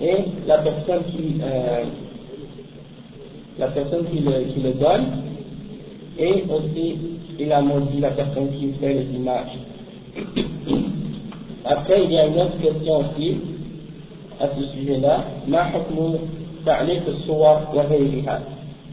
et 0.00 0.16
la 0.46 0.58
personne 0.58 1.04
qui, 1.10 1.40
la 3.58 3.68
personne 3.68 4.04
qui 4.10 4.18
le, 4.18 4.52
qui 4.52 4.60
le 4.60 4.72
donne 4.72 5.06
et 6.18 6.44
aussi 6.50 6.98
il 7.38 7.52
a 7.52 7.60
maudit 7.60 8.00
la 8.00 8.10
personne 8.10 8.50
qui 8.50 8.72
fait 8.80 8.94
les 8.94 9.06
images. 9.14 9.58
Après, 11.64 12.04
il 12.04 12.12
y 12.12 12.18
a 12.18 12.26
une 12.26 12.40
autre 12.40 12.58
question 12.62 13.00
aussi 13.00 13.38
à 14.40 14.48
ce 14.56 14.62
sujet-là 14.78 15.24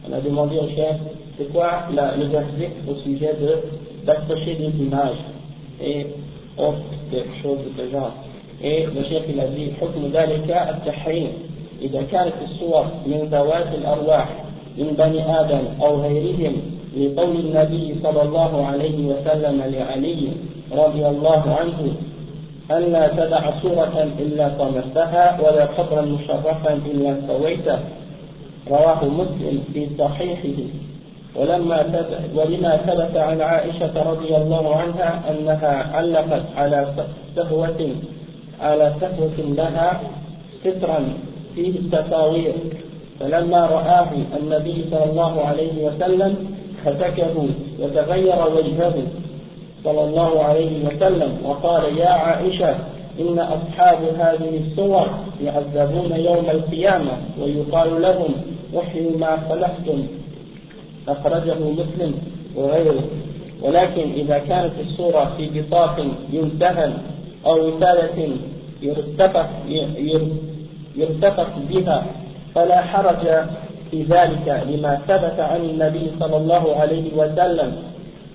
On 0.09 0.13
a 0.13 0.21
demandé 0.21 0.57
au 0.57 0.69
chef, 0.75 0.97
c'est 1.37 1.53
quoi 1.53 1.85
la, 1.93 2.17
le 2.17 2.27
verdict 2.27 2.73
au 2.89 2.95
sujet 3.03 3.35
de 3.41 3.57
d'accrocher 4.07 4.55
des 4.55 4.85
images 4.85 5.19
et 5.83 6.07
autres 6.57 6.79
choses 7.43 7.59
de 7.59 7.83
ce 7.83 7.91
genre. 7.93 8.13
Et 8.63 8.87
le 8.87 9.05
chef 9.05 9.23
il 9.29 9.39
a 9.41 9.47
dit, 9.49 9.71
حكم 9.81 10.11
ذلك 10.13 10.51
التحريم 10.51 11.29
إذا 11.83 12.03
كانت 12.03 12.35
الصور 12.45 12.85
من 13.07 13.29
ذوات 13.31 13.75
الأرواح 13.75 14.29
من 14.79 14.95
بني 14.99 15.41
آدم 15.41 15.65
أو 15.83 16.03
غيرهم 16.03 16.55
لقول 16.97 17.37
النبي 17.37 17.95
صلى 18.03 18.23
الله 18.23 18.67
عليه 18.67 19.07
وسلم 19.07 19.63
لعلي 19.67 20.29
رضي 20.73 21.07
الله 21.07 21.43
عنه 21.61 21.95
ألا 22.72 23.08
تدع 23.08 23.52
صورة 23.62 24.08
إلا 24.20 24.48
طمستها 24.60 25.40
ولا 25.42 25.66
قبرا 25.66 26.02
مشرفا 26.02 26.74
إلا 26.74 27.18
سويته. 27.28 27.80
رواه 28.70 29.06
مسلم 29.06 29.64
في 29.74 29.88
صحيحه. 30.00 30.60
ولما 31.36 31.82
ولما 32.36 32.78
ثبت 32.78 33.18
عن 33.18 33.42
عائشة 33.42 34.04
رضي 34.12 34.38
الله 34.38 34.76
عنها 34.76 35.22
أنها 35.32 35.96
علقت 35.96 36.44
على 36.58 36.94
سهوة 37.36 37.90
على 38.62 38.94
سهوة 39.02 39.38
لها 39.38 40.02
سترا 40.64 41.00
فيه 41.56 41.80
التصاوير 41.80 42.54
فلما 43.20 43.66
رآه 43.66 44.08
النبي 44.40 44.86
صلى 44.92 45.06
الله 45.12 45.46
عليه 45.46 45.86
وسلم 45.88 46.36
هتكه 46.86 47.48
وتغير 47.80 48.48
وجهه. 48.56 48.94
صلى 49.84 50.04
الله 50.04 50.44
عليه 50.44 50.86
وسلم 50.86 51.38
وقال 51.46 51.98
يا 51.98 52.10
عائشة 52.10 52.76
إن 53.20 53.40
أصحاب 53.40 53.98
هذه 54.20 54.62
الصور 54.68 55.08
يعذبون 55.44 56.12
يوم 56.12 56.50
القيامة 56.50 57.12
ويقال 57.42 58.02
لهم 58.02 58.34
احيوا 58.80 59.18
ما 59.18 59.38
خلقتم 59.50 60.08
أخرجه 61.08 61.60
مسلم 61.60 62.14
وغيره. 62.56 63.04
ولكن 63.62 64.12
إذا 64.12 64.38
كانت 64.38 64.72
الصورة 64.80 65.34
في 65.38 65.50
بساط 65.50 66.00
يمتهن 66.32 66.94
أو 67.46 67.68
وسادة 67.68 68.28
يرتفق 68.82 69.50
يرتفق 70.96 71.50
بها 71.70 72.06
فلا 72.56 72.82
حرج 72.82 73.28
في 73.92 74.04
ذلك 74.04 74.64
لما 74.70 74.96
ثبت 75.08 75.40
عن 75.40 75.62
النبي 75.62 76.12
صلى 76.20 76.38
الله 76.38 76.76
عليه 76.76 77.14
وسلم. 77.16 77.74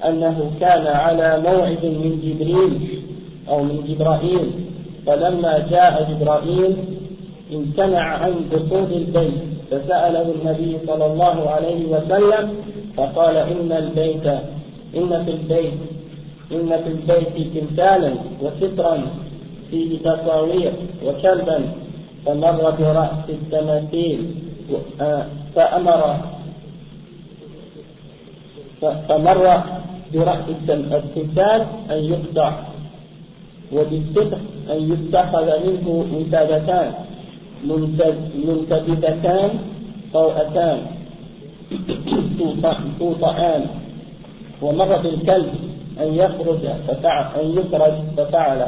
أنه 0.05 0.51
كان 0.61 0.87
على 0.87 1.43
موعد 1.47 1.85
من 1.85 2.21
جبريل 2.23 3.03
أو 3.49 3.63
من 3.63 3.85
جبرائيل. 3.89 4.51
فلما 5.07 5.59
جاء 5.71 6.11
جبرائيل 6.11 6.77
امتنع 7.53 8.01
عن 8.01 8.35
دخول 8.53 8.93
البيت 8.93 9.35
فسأله 9.71 10.35
النبي 10.35 10.79
صلى 10.87 11.07
الله 11.07 11.51
عليه 11.51 11.87
وسلم 11.87 12.55
فقال 12.97 13.37
إن 13.37 13.73
البيت 13.73 14.27
إن 14.97 15.25
في 15.25 15.31
البيت 15.31 15.73
إن 16.53 16.69
في 16.69 16.89
البيت 16.89 17.57
تمثالا 17.57 18.15
وسترا 18.43 19.03
فيه 19.71 19.99
تصاوير 19.99 20.73
وكلبا 21.07 21.61
فمر 22.27 22.71
برأس 22.71 23.29
التماثيل 23.29 24.35
آه، 25.01 25.27
فأمر 25.55 26.17
فمر 28.81 29.63
برأس 30.15 30.45
التمثال 30.49 31.67
أن 31.91 32.05
يقطع 32.05 32.53
وبالصدق 33.73 34.39
أن 34.71 34.93
يتخذ 34.93 35.47
منه 35.67 36.07
وسادتان 36.15 36.93
منتبذتان 38.45 39.51
طوءتان 40.13 40.79
توطئان 42.99 43.67
ومر 44.63 44.97
بالكلب 44.97 45.51
أن 46.01 46.15
يخرج 46.15 46.63
ففعل 46.89 47.25
أن 47.41 47.59
يخرج 47.59 47.93
ففعل 48.17 48.67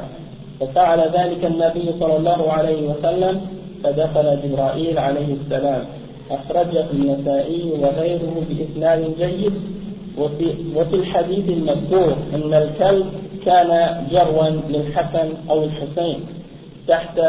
ففعل 0.61 1.01
ذلك 1.01 1.45
النبي 1.45 1.93
صلى 2.01 2.17
الله 2.17 2.53
عليه 2.53 2.89
وسلم 2.89 3.41
فدخل 3.85 4.39
جبرائيل 4.45 4.99
عليه 4.99 5.35
السلام 5.35 5.85
أخرجه 6.31 6.87
النسائي 6.93 7.73
وغيره 7.83 8.43
بإسناد 8.51 9.15
جيد 9.19 9.53
وفي, 10.21 10.55
وفي 10.77 10.97
الحديث 10.97 11.49
المذكور 11.49 12.17
أن 12.35 12.55
الكلب 12.55 13.07
كان 13.47 13.71
جروا 14.11 14.49
للحسن 14.69 15.29
أو 15.51 15.65
الحسين 15.65 16.19
تحت 16.89 17.21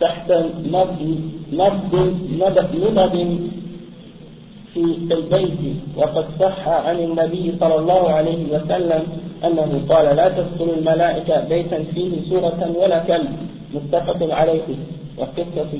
تحت 0.00 0.32
نبض 0.66 1.00
نبض 1.52 1.94
نبض 2.40 3.14
في 4.74 4.84
البيت. 5.12 5.58
وقد 5.96 6.24
صح 6.40 6.68
عن 6.68 6.98
النبي 6.98 7.54
صلى 7.60 7.74
الله 7.74 8.10
عليه 8.10 8.42
وسلم 8.54 9.02
أنه 9.44 9.80
قال 9.88 10.16
لا 10.16 10.28
تدخل 10.28 10.68
الملائكة 10.78 11.48
بيتا 11.48 11.84
فيه 11.94 12.10
سورة 12.28 12.74
ولا 12.78 12.98
كلب. 12.98 13.30
متفق 13.74 14.34
عليه. 14.34 14.68
وقصة 15.18 15.70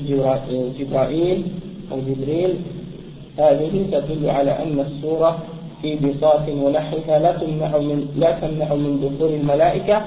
جبرائيل 0.79 1.43
أو 1.91 1.97
جبريل 1.99 2.53
هذه 3.37 3.85
تدل 3.91 4.29
على 4.29 4.51
أن 4.51 4.79
السورة 4.79 5.39
في 5.81 5.95
بساط 5.95 6.49
ونحوها 6.49 7.19
لا 7.19 7.31
تمنع 7.31 7.77
من 7.77 8.07
لا 8.15 8.31
تمنع 8.31 8.73
من 8.73 8.93
دخول 9.01 9.33
الملائكة 9.33 10.01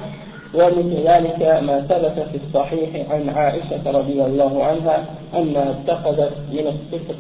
ومثل 0.55 1.09
ذلك 1.09 1.41
ما 1.63 1.81
ثبت 1.81 2.27
في 2.31 2.39
الصحيح 2.47 3.11
عن 3.11 3.29
عائشة 3.29 3.91
رضي 3.91 4.25
الله 4.25 4.65
عنها 4.65 5.05
أنها 5.35 5.71
اتخذت 5.71 6.33
من 6.53 6.67
الصفر 6.67 7.15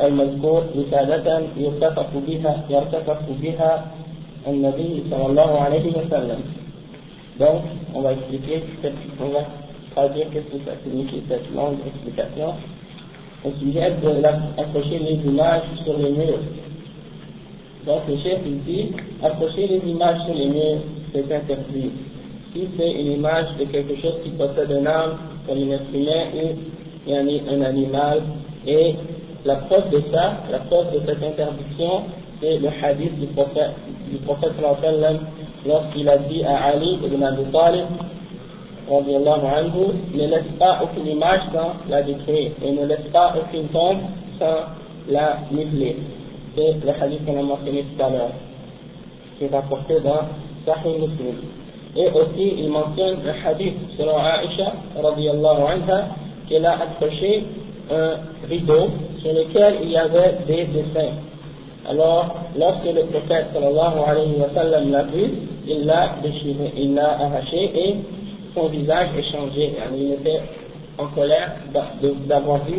المذكور 0.00 0.62
وسادة 0.76 1.40
يرتفق 1.56 2.10
بها 2.26 2.62
يرتفق 2.70 3.22
بها 3.42 3.86
النبي 4.46 5.04
صلى 5.10 5.26
الله 5.26 5.60
عليه 5.60 5.86
وسلم. 5.98 6.40
Donc, 7.40 7.62
on 7.94 8.02
va 8.02 8.12
expliquer, 8.12 8.62
on 9.18 9.28
va 9.28 9.40
traduire 9.94 10.26
qu'est-ce 10.30 10.52
que 10.52 10.64
ça 10.64 10.72
signifie 10.84 11.22
cette 11.28 11.48
longue 11.54 11.78
explication 11.86 12.54
au 13.44 13.50
sujet 13.58 13.92
d'accrocher 14.56 14.98
les 14.98 15.18
images 15.28 15.62
sur 15.84 15.96
les 15.98 16.10
murs. 16.10 16.40
Donc 17.86 18.00
le 18.08 18.16
chef 18.18 18.40
il 18.44 18.62
dit, 18.64 18.92
accrocher 19.22 19.66
les 19.66 19.90
images 19.90 20.18
sur 20.26 20.34
les 20.34 20.46
murs, 20.46 20.80
c'est 21.12 21.32
interdit. 21.32 21.90
Si 22.52 22.68
c'est 22.76 22.90
une 22.90 23.12
image 23.12 23.46
de 23.58 23.64
quelque 23.64 23.96
chose 24.02 24.14
qui 24.24 24.30
possède 24.30 24.70
un 24.72 24.86
âme, 24.86 25.18
comme 25.46 25.58
un 25.58 25.70
être 25.70 25.94
humain 25.94 26.24
ou 27.06 27.12
un 27.12 27.62
animal, 27.62 28.22
et 28.66 28.94
la 29.44 29.56
preuve 29.56 29.90
de 29.90 30.02
ça, 30.12 30.42
la 30.50 30.58
preuve 30.58 30.92
de 30.92 31.00
cette 31.06 31.22
interdiction, 31.22 32.02
c'est 32.40 32.58
le 32.58 32.68
hadith 32.82 33.18
du 33.18 33.26
prophète, 33.28 33.72
du 34.10 34.18
prophète 34.18 34.52
lorsqu'il 35.66 36.08
a 36.08 36.18
dit 36.18 36.44
à 36.44 36.56
Ali 36.70 36.98
ibn 37.04 37.22
Abi 37.22 37.44
Talib, 37.52 37.86
anhu, 38.90 39.86
ne 40.14 40.26
laisse 40.26 40.52
pas 40.58 40.80
aucune 40.82 41.06
image 41.06 41.40
sans 41.52 41.72
la 41.88 42.02
décrire 42.02 42.50
et 42.64 42.72
ne 42.72 42.86
laisse 42.86 43.06
pas 43.12 43.34
aucune 43.38 43.68
tombe 43.68 43.98
sans 44.38 44.66
la 45.08 45.38
niveler. 45.52 45.96
C'est 46.56 46.84
le 46.84 47.02
hadith 47.02 47.24
qu'on 47.24 47.38
a 47.38 47.42
mentionné 47.42 47.84
tout 47.84 48.02
à 48.02 48.10
l'heure, 48.10 48.32
qui 49.38 49.44
est 49.44 49.48
rapporté 49.54 50.00
dans 50.00 50.26
Sahih 50.66 50.98
Muslim. 50.98 51.36
Et 51.96 52.06
aussi, 52.08 52.54
il 52.58 52.68
mentionne 52.70 53.18
le 53.24 53.30
hadith 53.30 53.74
selon 53.96 54.18
Aisha, 54.18 54.72
anha, 54.98 56.04
qu'elle 56.48 56.66
a 56.66 56.72
accroché 56.72 57.44
un 57.90 58.48
rideau 58.48 58.88
sur 59.22 59.32
lequel 59.32 59.78
il 59.82 59.90
y 59.90 59.96
avait 59.96 60.38
des 60.46 60.64
dessins. 60.64 61.14
Alors, 61.88 62.34
lorsque 62.58 62.84
le 62.84 63.04
prophète 63.04 63.46
sallallahu 63.52 63.98
alayhi 64.06 64.34
wa 64.38 64.48
sallam 64.54 64.90
l'a 64.90 65.02
vu, 65.04 65.30
il 65.66 65.86
l'a 65.86 66.16
déchiré, 66.22 66.72
il 66.76 66.94
l'a 66.94 67.18
arraché 67.18 67.70
et 67.74 67.96
son 68.54 68.68
visage 68.68 69.08
est 69.18 69.32
changé. 69.32 69.72
Il 69.96 70.12
était 70.12 70.40
en 70.98 71.06
colère 71.08 71.52
d'avoir 72.26 72.64
vu 72.64 72.78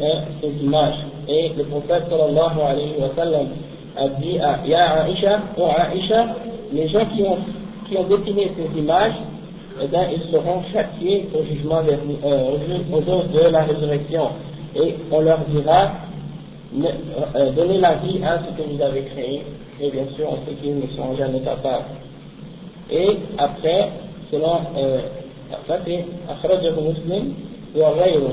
hein, 0.00 0.22
ces 0.40 0.64
images. 0.64 0.96
Et 1.28 1.52
le 1.56 1.64
prophète 1.64 2.04
sallallahu 2.08 2.60
alayhi 2.66 2.94
wa 2.98 3.10
sallam 3.14 3.46
a 3.96 4.08
dit 4.20 4.38
à 4.38 4.60
Ya 4.66 5.08
Aisha, 5.08 5.40
ou 5.56 5.62
Aisha, 5.94 6.26
les 6.72 6.88
gens 6.88 7.06
qui 7.14 7.22
ont, 7.24 8.04
dessiné 8.04 8.52
ces 8.56 8.78
images, 8.78 9.14
eh 9.82 9.86
bien, 9.86 10.08
ils 10.12 10.30
seront 10.32 10.62
châtiés 10.72 11.28
au 11.34 11.44
jugement 11.44 11.80
euh, 11.82 13.02
jour 13.06 13.24
de 13.32 13.50
la 13.50 13.64
résurrection. 13.64 14.28
Et 14.74 14.94
on 15.10 15.20
leur 15.20 15.38
dira, 15.48 15.92
euh, 16.74 17.50
donnez 17.52 17.78
la 17.78 17.94
vie 17.96 18.20
à 18.24 18.38
ce 18.38 18.60
que 18.60 18.68
vous 18.68 18.80
avez 18.82 19.02
créé, 19.02 19.42
et 19.80 19.90
bien 19.90 20.04
sûr, 20.16 20.28
on 20.30 20.46
sait 20.46 20.56
qu'ils 20.60 20.76
ne 20.76 20.86
sont 20.96 21.16
jamais 21.16 21.40
capables. 21.40 21.84
Et 22.90 23.18
après, 23.36 23.90
selon, 24.30 24.60
ça 25.66 25.78
c'est 25.84 26.04
Akhrajahu 26.28 26.80
Muslim 26.80 27.34
wa 27.74 27.94
ghayru. 27.94 28.32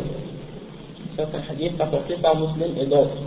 C'est 1.16 1.24
un 1.24 1.52
hadith 1.52 1.80
rapporté 1.80 2.16
par 2.16 2.36
Muslim 2.36 2.76
et 2.80 2.86
d'autres. 2.86 3.18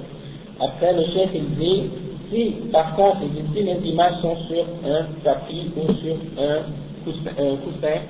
Après, 0.61 0.93
le 0.93 1.05
chef 1.13 1.31
il 1.35 1.49
dit, 1.57 1.83
si 2.31 2.45
par 2.73 2.95
contre, 2.97 3.19
les 3.55 3.89
images 3.89 4.21
sont 4.21 4.37
sur 4.49 4.65
un 4.85 5.07
tapis 5.25 5.71
ou 5.77 5.93
sur 5.95 6.17
un 6.39 6.63
coussin, 7.05 7.31
un 7.39 7.57
coussin 7.57 8.01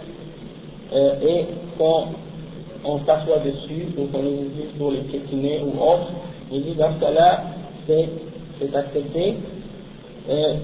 euh, 0.92 1.14
et 1.22 1.46
qu'on 1.76 2.06
on 2.84 2.98
s'assoit 3.04 3.38
dessus 3.38 3.88
ou 3.96 4.06
qu'on 4.06 4.22
les 4.22 4.32
utilise 4.32 4.72
pour 4.78 4.90
les 4.92 5.00
piétiner 5.00 5.60
ou 5.62 5.80
autre, 5.80 6.10
il 6.50 6.62
dit 6.64 6.74
dans 6.74 6.94
ce 6.94 7.00
cas-là, 7.00 7.42
c'est 7.86 8.74
accepté. 8.74 9.34
Euh, 10.28 10.54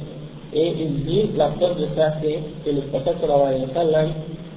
et 0.54 0.72
il 0.78 1.04
dit, 1.04 1.30
la 1.36 1.48
preuve 1.48 1.80
de 1.80 1.86
ça, 1.96 2.14
c'est 2.22 2.38
que 2.64 2.70
le 2.70 2.82
prophète 2.82 3.16
sallallahu 3.20 3.54
alayhi 3.54 3.66
sallam 3.74 4.08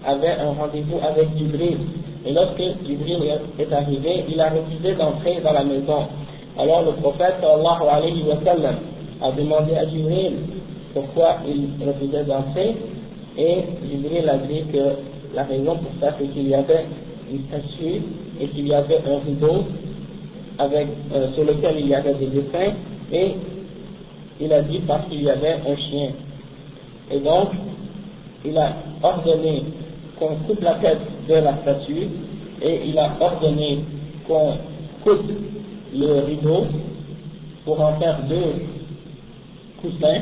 avait 0.05 0.35
un 0.39 0.51
rendez-vous 0.51 0.99
avec 1.01 1.35
Jibril. 1.35 1.77
Et 2.23 2.33
lorsque 2.33 2.61
Jibril 2.85 3.23
est 3.57 3.73
arrivé, 3.73 4.25
il 4.29 4.39
a 4.39 4.49
refusé 4.49 4.93
d'entrer 4.93 5.41
dans 5.43 5.53
la 5.53 5.63
maison. 5.63 6.05
Alors 6.59 6.83
le 6.83 6.91
prophète 7.01 7.35
sallallahu 7.41 7.81
alayhi 7.89 8.23
sallam 8.45 8.75
a 9.21 9.31
demandé 9.31 9.73
à 9.73 9.87
Jibril 9.89 10.33
pourquoi 10.93 11.37
il 11.47 11.67
refusait 11.83 12.25
d'entrer. 12.25 12.75
Et 13.35 13.63
Jibril 13.89 14.29
a 14.29 14.37
dit 14.37 14.63
que 14.71 15.33
la 15.35 15.43
raison 15.45 15.77
pour 15.77 15.91
ça, 15.99 16.15
c'est 16.19 16.27
qu'il 16.27 16.47
y 16.47 16.53
avait 16.53 16.85
une 17.31 17.41
statue 17.47 18.01
et 18.39 18.47
qu'il 18.49 18.67
y 18.67 18.73
avait 18.73 18.97
un 18.97 19.17
rideau 19.25 19.63
avec, 20.59 20.87
euh, 21.13 21.33
sur 21.33 21.43
lequel 21.43 21.79
il 21.79 21.87
y 21.87 21.95
avait 21.95 22.13
des 22.13 22.27
dessins. 22.27 22.73
Il 24.39 24.51
a 24.53 24.61
dit 24.61 24.79
parce 24.87 25.07
qu'il 25.07 25.23
y 25.23 25.29
avait 25.29 25.53
un 25.53 25.75
chien. 25.75 26.11
Et 27.11 27.19
donc, 27.19 27.49
il 28.45 28.57
a 28.57 28.73
ordonné 29.01 29.63
qu'on 30.19 30.35
coupe 30.47 30.61
la 30.61 30.75
tête 30.75 30.99
de 31.27 31.33
la 31.35 31.57
statue 31.57 32.07
et 32.61 32.81
il 32.85 32.97
a 32.97 33.15
ordonné 33.19 33.79
qu'on 34.27 34.53
coupe 35.03 35.31
le 35.93 36.25
rideau 36.25 36.65
pour 37.65 37.79
en 37.81 37.93
faire 37.99 38.19
deux 38.27 38.53
coussins 39.81 40.21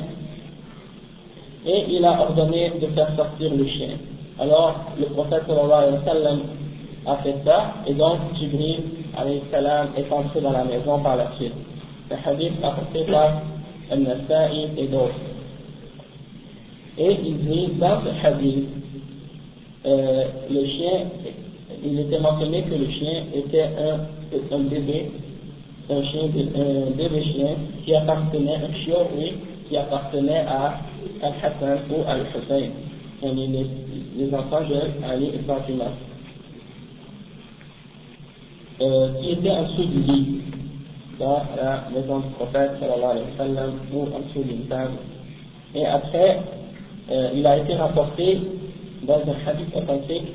et 1.66 1.86
il 1.90 2.06
a 2.06 2.22
ordonné 2.22 2.72
de 2.82 2.88
faire 2.88 3.10
sortir 3.16 3.52
le 3.54 3.66
chien. 3.66 3.90
Alors, 4.40 4.76
le 5.00 5.06
prophète 5.08 5.44
sallallahu 5.48 5.96
alayhi 6.06 6.42
a 7.08 7.18
fait 7.18 7.36
ça 7.46 7.74
et 7.88 7.94
donc 7.94 8.18
Jibril 8.40 8.84
alayhi 9.18 9.42
salam 9.52 9.90
est 9.98 10.12
entré 10.12 10.42
dans 10.42 10.52
la 10.52 10.64
maison 10.64 11.00
par 11.00 11.16
la 11.16 11.32
suite. 11.38 11.54
le 12.10 12.16
hadith 12.24 12.54
apporté 12.64 13.04
par 13.12 13.42
Al-Nasa'i 13.92 14.70
et 14.78 14.88
d'autres. 14.88 15.16
Et 16.98 17.18
il 17.26 17.38
dit, 17.40 17.68
dans 17.78 18.02
ce 18.02 18.26
hadith, 18.26 18.66
euh, 19.86 20.24
le 20.50 20.66
chien, 20.66 21.06
il 21.84 22.00
était 22.00 22.20
mentionné 22.20 22.64
que 22.64 22.76
le 22.76 22.90
chien 22.90 23.24
était 23.36 23.64
un, 23.64 24.56
un 24.56 24.60
bébé, 24.60 25.12
un, 25.90 26.04
chien, 26.04 26.22
un 26.24 26.92
bébé 26.92 27.24
chien 27.24 27.56
qui 27.84 27.94
appartenait, 27.94 28.56
un 28.56 28.74
chien, 28.84 28.96
oui, 29.18 29.34
qui 29.70 29.78
appartenait 29.78 30.46
à 30.48 30.80
Al-Hassan 31.22 31.80
ou 31.92 32.04
Al-Hussein, 32.08 32.70
les, 33.24 33.66
les 34.18 34.34
enfants 34.34 34.62
de 34.62 35.06
Ali 35.06 35.32
et 35.34 35.40
Fatima, 35.46 35.86
euh, 38.82 39.10
qui 39.22 39.32
était 39.32 39.50
en 39.50 39.64
dessous 39.64 39.86
du 39.86 40.00
lit 40.00 40.42
dans 41.20 41.42
la 41.56 41.84
maison 41.94 42.20
du 42.20 42.30
prophète 42.36 42.72
sallallahu 42.80 43.12
alayhi 43.12 43.26
wa 43.32 43.46
sallam 43.46 43.72
ou 43.94 44.02
en 44.04 44.20
dessous 44.20 44.44
d'une. 44.44 44.66
Et 45.76 45.86
après, 45.86 46.40
euh, 47.12 47.30
il 47.36 47.46
a 47.48 47.58
été 47.58 47.76
rapporté 47.76 48.40
dans 49.04 49.20
un 49.20 49.50
hadith 49.50 49.76
authentique 49.76 50.28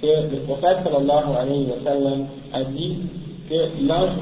que 0.00 0.30
le 0.30 0.38
prophète 0.46 0.78
sallallahu 0.84 1.36
alayhi 1.38 1.66
wa 1.66 1.84
sallam 1.84 2.26
a 2.52 2.64
dit 2.64 2.98
que 3.48 3.54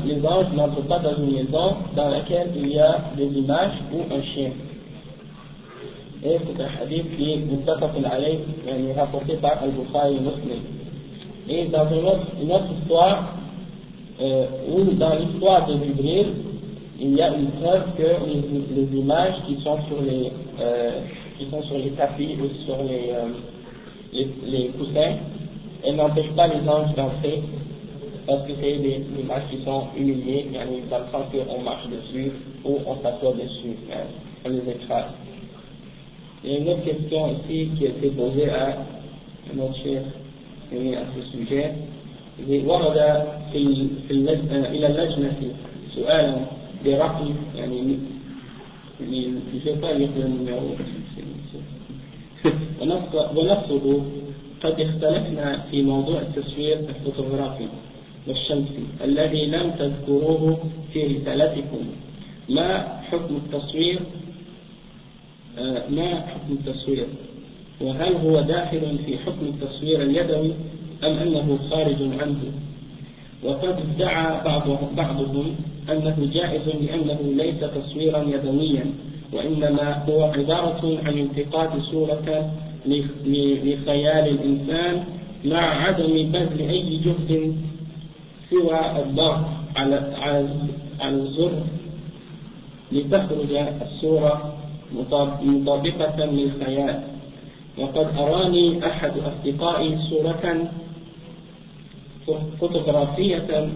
les 0.06 0.26
anges 0.26 0.52
n'entrent 0.54 0.86
pas 0.86 0.98
dans 0.98 1.16
une 1.16 1.32
maison 1.32 1.76
dans 1.96 2.08
laquelle 2.08 2.50
il 2.56 2.72
y 2.72 2.78
a 2.78 2.98
des 3.16 3.26
images 3.26 3.72
ou 3.92 4.00
un 4.12 4.22
chien. 4.34 4.50
Et 6.24 6.38
c'est 6.38 6.62
un 6.62 6.82
hadith 6.82 7.16
qui 7.16 7.32
est 7.32 7.36
muttafaqun 7.36 8.04
alayh, 8.04 8.40
rapporté 8.96 9.34
par 9.34 9.62
Al-Bukhari 9.62 10.14
Muslim. 10.14 10.62
Et 11.48 11.66
dans 11.66 11.86
une 11.90 12.06
autre, 12.06 12.26
une 12.40 12.50
autre 12.50 12.66
histoire, 12.80 13.34
euh, 14.20 14.46
où 14.68 14.84
dans 14.94 15.14
l'histoire 15.16 15.66
de 15.66 15.74
Jibril, 15.84 16.26
il 17.00 17.14
y 17.16 17.22
a 17.22 17.34
une 17.34 17.50
preuve 17.60 17.96
que 17.96 18.02
les, 18.02 18.98
images 18.98 19.34
qui 19.46 19.56
sont 19.62 19.78
sur 19.88 20.00
les, 20.02 20.30
euh, 20.60 21.00
qui 21.38 21.50
sont 21.50 21.62
sur 21.64 21.78
les 21.78 21.90
tapis 21.90 22.36
ou 22.40 22.64
sur 22.64 22.76
les, 22.84 23.10
euh, 23.10 23.28
les, 24.12 24.28
les, 24.46 24.68
coussins, 24.68 25.16
elles 25.84 25.96
n'empêchent 25.96 26.34
pas 26.36 26.46
les 26.46 26.68
anges 26.68 26.94
d'entrer 26.94 27.42
parce 28.26 28.46
que 28.46 28.52
c'est 28.60 28.78
des, 28.78 29.04
images 29.18 29.42
qui 29.50 29.64
sont 29.64 29.88
humiliées, 29.96 30.46
dans 30.88 30.98
le 30.98 31.04
sens 31.12 31.24
qu'on 31.32 31.60
marche 31.62 31.86
dessus 31.88 32.32
ou 32.64 32.78
on 32.86 32.96
s'assoit 33.02 33.32
dessus, 33.32 33.76
hein, 33.92 34.06
on 34.44 34.50
les 34.50 34.70
écrase. 34.70 35.10
Il 36.44 36.52
y 36.52 36.54
a 36.54 36.58
une 36.58 36.68
autre 36.68 36.84
question 36.84 37.32
ici 37.32 37.70
qui 37.76 37.86
a 37.86 37.90
été 37.90 38.10
posée 38.10 38.48
à 38.48 38.76
notre 39.54 39.76
chef 39.82 40.02
à 40.72 41.04
ce 41.14 41.38
sujet. 41.38 41.72
ورد 42.42 43.26
في 43.52 43.88
في 44.08 44.14
إلى 44.74 44.86
اللجنة 44.86 45.36
سؤالا 45.94 46.36
برقم 46.84 47.34
يعني 47.56 47.98
ونقصد 53.36 54.02
قد 54.62 54.80
اختلفنا 54.80 55.62
في 55.70 55.82
موضوع 55.82 56.20
التصوير 56.20 56.78
الفوتوغرافي 56.78 57.68
والشمسي 58.28 58.84
الذي 59.04 59.46
لم 59.46 59.70
تذكروه 59.70 60.58
في 60.92 61.06
رسالتكم. 61.06 61.84
ما 62.48 62.98
حكم 63.10 63.36
التصوير 63.36 64.00
ما 65.90 66.20
حكم 66.20 66.52
التصوير 66.52 67.06
وهل 67.80 68.12
هو 68.14 68.40
داخل 68.40 68.98
في 69.06 69.18
حكم 69.18 69.46
التصوير 69.46 70.02
اليدوي؟ 70.02 70.52
أم 71.06 71.18
أنه 71.18 71.58
خارج 71.70 71.96
عنه؟ 72.20 72.42
وقد 73.44 73.76
ادعى 73.94 74.40
بعضهم 74.96 75.54
أنه 75.90 76.16
جائز 76.32 76.68
لأنه 76.68 77.18
ليس 77.36 77.60
تصويرا 77.60 78.22
يدويا 78.22 78.86
وإنما 79.32 80.04
هو 80.08 80.22
عبارة 80.22 80.98
عن 81.04 81.18
التقاط 81.18 81.70
صورة 81.90 82.50
لخيال 82.86 84.28
الإنسان 84.28 85.04
مع 85.44 85.86
عدم 85.86 86.12
بذل 86.32 86.68
أي 86.68 87.00
جهد 87.04 87.54
سوى 88.50 88.80
الضغط 89.02 89.44
على 89.76 90.14
على 91.00 91.16
الزر 91.16 91.52
لتخرج 92.92 93.52
الصورة 93.82 94.54
مطابقة 95.42 96.24
للخيال. 96.24 97.00
وقد 97.78 98.06
أراني 98.18 98.86
أحد 98.86 99.12
أصدقائي 99.18 99.98
صورة 100.10 100.68
فوتوغرافية 102.60 103.68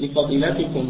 لفضيلتكم 0.00 0.88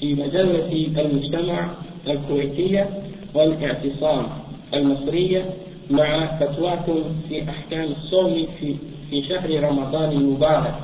في 0.00 0.14
مجلة 0.14 0.72
المجتمع 0.98 1.70
الكويتية 2.06 2.90
والاعتصام 3.34 4.26
المصرية 4.74 5.44
مع 5.90 6.38
فتواكم 6.40 7.02
في 7.28 7.42
أحكام 7.50 7.88
الصوم 7.92 8.46
في, 8.60 8.74
في 9.10 9.22
شهر 9.22 9.62
رمضان 9.62 10.12
المبارك. 10.12 10.74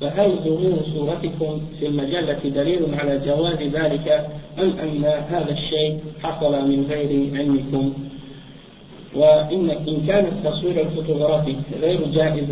فهل 0.00 0.30
ظهور 0.44 0.82
صورتكم 0.94 1.60
في 1.78 1.86
المجلة 1.86 2.38
دليل 2.44 2.94
على 2.94 3.20
جواز 3.26 3.58
ذلك 3.58 4.30
أم 4.58 4.70
أن 4.70 5.04
هذا 5.04 5.50
الشيء 5.50 5.98
حصل 6.22 6.68
من 6.68 6.86
غير 6.90 7.38
علمكم؟ 7.38 7.92
وإن 9.14 9.70
إن 9.70 10.06
كان 10.06 10.24
التصوير 10.24 10.80
الفوتوغرافي 10.80 11.56
غير 11.80 12.06
جائز 12.06 12.44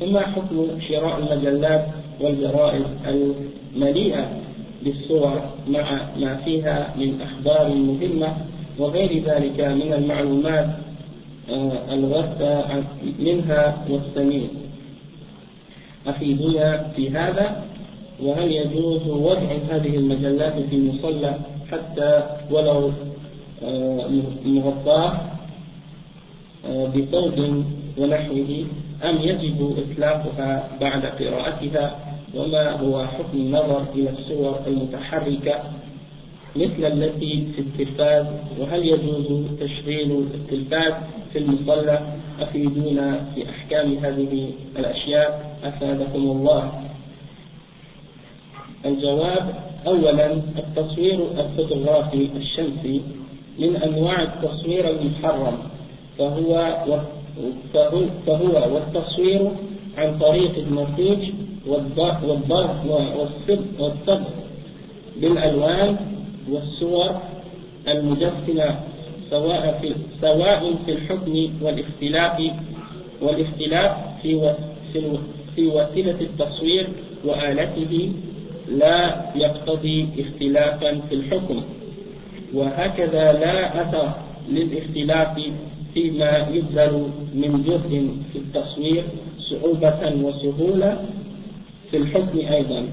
فما 0.00 0.20
حكم 0.20 0.66
شراء 0.88 1.18
المجلات 1.18 1.86
والجرائد 2.20 2.84
المليئة 3.06 4.28
بالصور 4.82 5.40
مع 5.68 6.00
ما 6.16 6.36
فيها 6.44 6.94
من 6.96 7.20
أخبار 7.20 7.68
مهمة 7.68 8.36
وغير 8.78 9.22
ذلك 9.24 9.60
من 9.60 9.92
المعلومات 9.92 10.66
آه، 11.50 11.94
الغثة 11.94 12.84
منها 13.18 13.84
والسمين 13.90 14.48
أفيدنا 16.06 16.92
في 16.96 17.10
هذا 17.10 17.64
وهل 18.22 18.52
يجوز 18.52 19.08
وضع 19.08 19.48
هذه 19.70 19.96
المجلات 19.96 20.54
في 20.70 20.90
مصلى 20.90 21.34
حتى 21.72 22.22
ولو 22.50 22.90
آه، 23.64 24.10
مغطاة؟ 24.44 25.35
بثوب 26.64 27.64
ونحوه 27.98 28.64
أم 29.04 29.16
يجب 29.22 29.76
إطلاقها 29.78 30.68
بعد 30.80 31.06
قراءتها 31.06 31.98
وما 32.34 32.70
هو 32.70 33.06
حكم 33.06 33.38
النظر 33.38 33.84
إلى 33.94 34.10
الصور 34.10 34.60
المتحركة 34.66 35.62
مثل 36.56 36.84
التي 36.84 37.46
في 37.56 37.60
التلفاز؟ 37.60 38.26
وهل 38.58 38.86
يجوز 38.86 39.26
تشغيل 39.60 40.26
التلفاز 40.34 40.92
في 41.32 41.38
المصلى؟ 41.38 42.00
أفيدونا 42.40 43.24
في 43.34 43.50
أحكام 43.50 43.98
هذه 43.98 44.50
الأشياء. 44.78 45.58
أفادكم 45.64 46.18
الله. 46.18 46.72
الجواب 48.84 49.54
أولا 49.86 50.32
التصوير 50.32 51.18
الفوتوغرافي 51.40 52.28
الشمسي 52.36 53.02
من 53.58 53.76
أنواع 53.76 54.22
التصوير 54.22 54.90
المحرم. 54.90 55.58
فهو 56.18 56.76
فهو 58.26 58.74
والتصوير 58.74 59.50
عن 59.98 60.18
طريق 60.18 60.54
النسيج 60.58 61.34
والضغط 61.66 62.24
والصبغ 63.78 64.20
بالألوان 65.16 65.96
والصور 66.50 67.10
المجسمة 67.88 68.78
سواء 69.30 69.78
في 69.82 69.94
سواء 70.20 70.74
في 70.86 70.92
الحكم 70.92 71.48
والاختلاف 71.62 72.40
والاختلاف 73.22 73.92
في 74.22 74.54
في 75.56 75.66
وسيلة 75.66 76.20
التصوير 76.20 76.86
وآلته 77.24 78.12
لا 78.68 79.16
يقتضي 79.36 80.08
اختلافا 80.18 81.00
في 81.08 81.14
الحكم. 81.14 81.62
وهكذا 82.54 83.32
لا 83.32 83.82
أثر 83.82 84.12
للاختلاف 84.48 85.38
فيما 85.96 86.52
يبذل 86.52 87.08
من 87.34 87.64
جهد 87.66 87.92
في 88.32 88.38
التصوير 88.38 89.04
صعوبة 89.38 90.00
وسهولة 90.24 90.98
في 91.90 91.96
الحكم 91.96 92.38
أيضا. 92.38 92.86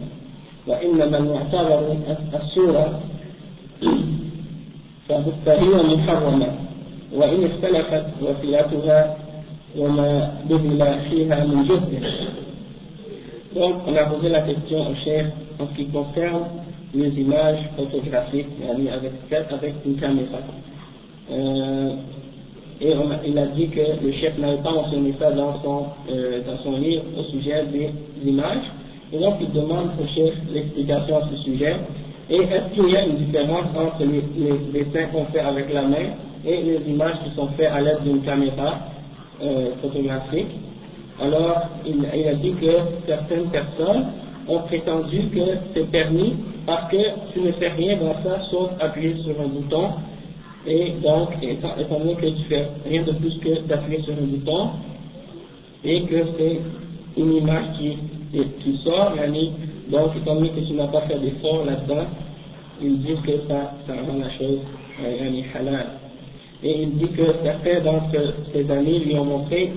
وإنما 0.68 1.18
المعتبر 1.18 1.98
الصورة 2.34 3.00
فهي 5.46 5.96
محرمة. 5.96 6.48
وإن 7.14 7.44
اختلفت 7.44 8.06
وسيلتها 8.22 9.18
وما 9.78 10.34
بذل 10.50 11.00
فيها 11.10 11.46
من 11.46 11.68
جهد 11.68 12.04
Donc, 13.56 13.76
on 13.86 13.96
a 13.96 14.06
posé 14.06 14.30
la 14.30 14.42
question 14.42 14.90
au 14.90 14.96
chef 15.06 15.28
en 15.60 15.68
ce 15.68 15.76
qui 15.76 15.86
concerne 15.88 16.46
les 16.96 17.10
images 17.10 17.60
photographiques 17.76 18.48
avec, 18.68 19.12
avec 19.52 19.76
une 19.86 19.96
caméra. 19.98 20.40
Euh, 21.32 21.96
et 22.84 22.94
il 23.28 23.38
a 23.38 23.46
dit 23.48 23.70
que 23.70 23.80
le 23.80 24.12
chef 24.14 24.38
n'avait 24.38 24.62
pas 24.62 24.72
mentionné 24.72 25.14
ça 25.18 25.32
dans 25.32 25.62
son, 25.64 25.86
euh, 26.12 26.42
dans 26.46 26.58
son 26.64 26.78
livre 26.78 27.04
au 27.18 27.24
sujet 27.32 27.64
des 27.72 27.90
images. 28.28 28.66
Et 29.14 29.20
donc 29.20 29.36
il 29.40 29.52
demande 29.54 29.92
au 30.02 30.06
chef 30.14 30.34
l'explication 30.52 31.18
à 31.18 31.22
ce 31.32 31.38
sujet. 31.44 31.76
Et 32.30 32.36
est-ce 32.36 32.74
qu'il 32.74 32.92
y 32.92 32.98
a 32.98 33.06
une 33.06 33.16
différence 33.16 33.68
entre 33.78 34.04
les, 34.04 34.22
dessins 34.74 35.08
qu'on 35.14 35.26
fait 35.26 35.40
avec 35.40 35.74
la 35.74 35.84
main 35.84 36.12
et 36.46 36.62
les 36.62 36.80
images 36.90 37.16
qui 37.24 37.34
sont 37.36 37.48
faites 37.56 37.72
à 37.72 37.80
l'aide 37.80 38.04
d'une 38.04 38.22
caméra 38.22 38.80
euh, 39.42 39.70
photographique? 39.82 40.52
Alors, 41.22 41.62
il, 41.86 42.06
il, 42.14 42.28
a 42.28 42.34
dit 42.34 42.54
que 42.54 42.72
certaines 43.08 43.46
personnes 43.46 44.08
ont 44.50 44.60
prétendu 44.60 45.30
que 45.34 45.40
c'est 45.74 45.90
permis 45.90 46.34
parce 46.66 46.92
que 46.92 46.98
tu 47.32 47.40
ne 47.40 47.52
fais 47.54 47.70
rien 47.70 47.98
dans 47.98 48.14
ça 48.24 48.42
sauf 48.52 48.72
appuyer 48.82 49.16
sur 49.24 49.40
un 49.40 49.48
bouton 49.48 49.90
et 50.66 50.94
donc, 51.04 51.30
étant, 51.42 51.76
donné 52.00 52.16
que 52.16 52.26
tu 52.26 52.44
fais 52.48 52.68
rien 52.88 53.04
de 53.04 53.12
plus 53.14 53.38
que 53.40 53.68
d'appuyer 53.68 54.02
sur 54.04 54.14
un 54.14 54.26
bouton 54.26 54.70
et 55.84 56.02
que 56.04 56.16
c'est 56.38 56.60
une 57.18 57.34
image 57.34 57.66
qui, 57.78 57.98
qui 58.32 58.78
sort, 58.84 59.14
donc 59.90 60.16
étant 60.16 60.36
donné 60.36 60.50
que 60.50 60.62
tu 60.62 60.74
n'as 60.74 60.88
pas 60.88 61.02
fait 61.02 61.20
d'effort 61.20 61.66
là-dedans, 61.66 62.06
ils 62.82 62.98
disent 63.00 63.20
que 63.26 63.38
ça, 63.48 63.74
ça 63.86 63.94
rend 63.94 64.18
la 64.18 64.30
chose 64.38 64.60
euh, 65.04 65.42
halal. 65.60 65.88
Et 66.64 66.84
il 66.84 66.98
dit 66.98 67.10
que 67.10 67.24
certains 67.44 67.82
d'entre 67.82 68.34
ses 68.54 68.70
amis 68.72 69.00
lui 69.00 69.16
ont 69.16 69.26
montré 69.26 69.72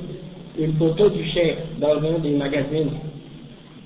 une 0.57 0.75
photo 0.75 1.11
du 1.11 1.25
chef 1.31 1.57
dans 1.81 1.97
un 1.97 2.21
des 2.21 2.31
magazines. 2.31 2.93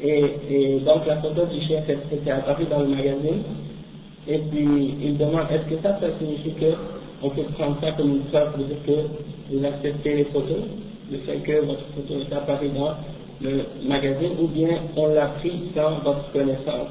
Et, 0.02 0.24
et 0.50 0.80
donc 0.80 1.06
la 1.06 1.16
photo 1.16 1.46
du 1.46 1.66
chef 1.66 1.84
était 1.88 2.30
apparue 2.30 2.66
dans 2.70 2.80
le 2.80 2.88
magazine. 2.88 3.42
Et 4.28 4.38
puis 4.38 4.94
il 5.02 5.16
demande 5.16 5.46
est-ce 5.50 5.74
que 5.74 5.82
ça, 5.82 5.98
ça 6.00 6.06
signifie 6.18 6.52
que 6.52 6.74
on 7.22 7.30
peut 7.30 7.42
prendre 7.58 7.76
ça 7.80 7.92
comme 7.92 8.10
une 8.10 8.24
preuve 8.24 8.52
pour 8.52 8.66
que 8.66 9.00
vous 9.50 9.64
acceptez 9.64 10.16
les 10.16 10.24
photos, 10.24 10.58
le 11.10 11.18
fait 11.18 11.36
que 11.38 11.64
votre 11.64 11.84
photo 11.94 12.14
est 12.20 12.34
apparue 12.34 12.68
dans 12.68 12.94
le 13.42 13.64
magazine, 13.86 14.32
ou 14.40 14.46
bien 14.48 14.68
on 14.96 15.08
l'a 15.08 15.26
pris 15.38 15.52
sans 15.74 15.98
votre 16.04 16.30
connaissance. 16.32 16.90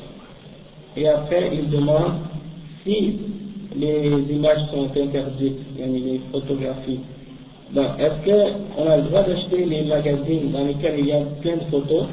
Et 0.97 1.07
après, 1.07 1.51
il 1.53 1.69
demande 1.69 2.13
si 2.83 3.17
les 3.75 4.09
images 4.31 4.61
sont 4.71 4.89
interdites, 4.95 5.59
les 5.77 6.21
photographies. 6.31 6.99
Donc, 7.73 7.87
est-ce 7.99 8.25
qu'on 8.25 8.87
a 8.89 8.97
le 8.97 9.03
droit 9.03 9.23
d'acheter 9.23 9.63
les 9.65 9.83
magazines 9.83 10.51
dans 10.51 10.65
lesquels 10.65 10.99
il 10.99 11.05
y 11.05 11.11
a 11.11 11.21
plein 11.41 11.57
de 11.57 11.65
photos, 11.69 12.05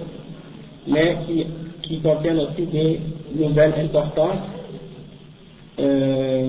mais 0.86 1.16
qui, 1.26 1.46
qui 1.82 2.00
contiennent 2.00 2.40
aussi 2.40 2.66
des 2.66 3.00
nouvelles 3.34 3.74
importantes 3.82 4.38
euh, 5.78 6.48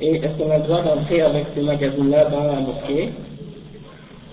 Et 0.00 0.16
est-ce 0.16 0.38
qu'on 0.38 0.50
a 0.50 0.58
le 0.58 0.64
droit 0.64 0.82
d'entrer 0.82 1.22
avec 1.22 1.46
ces 1.54 1.62
magazines-là 1.62 2.24
dans 2.26 2.44
la 2.44 2.60
mosquée? 2.60 3.10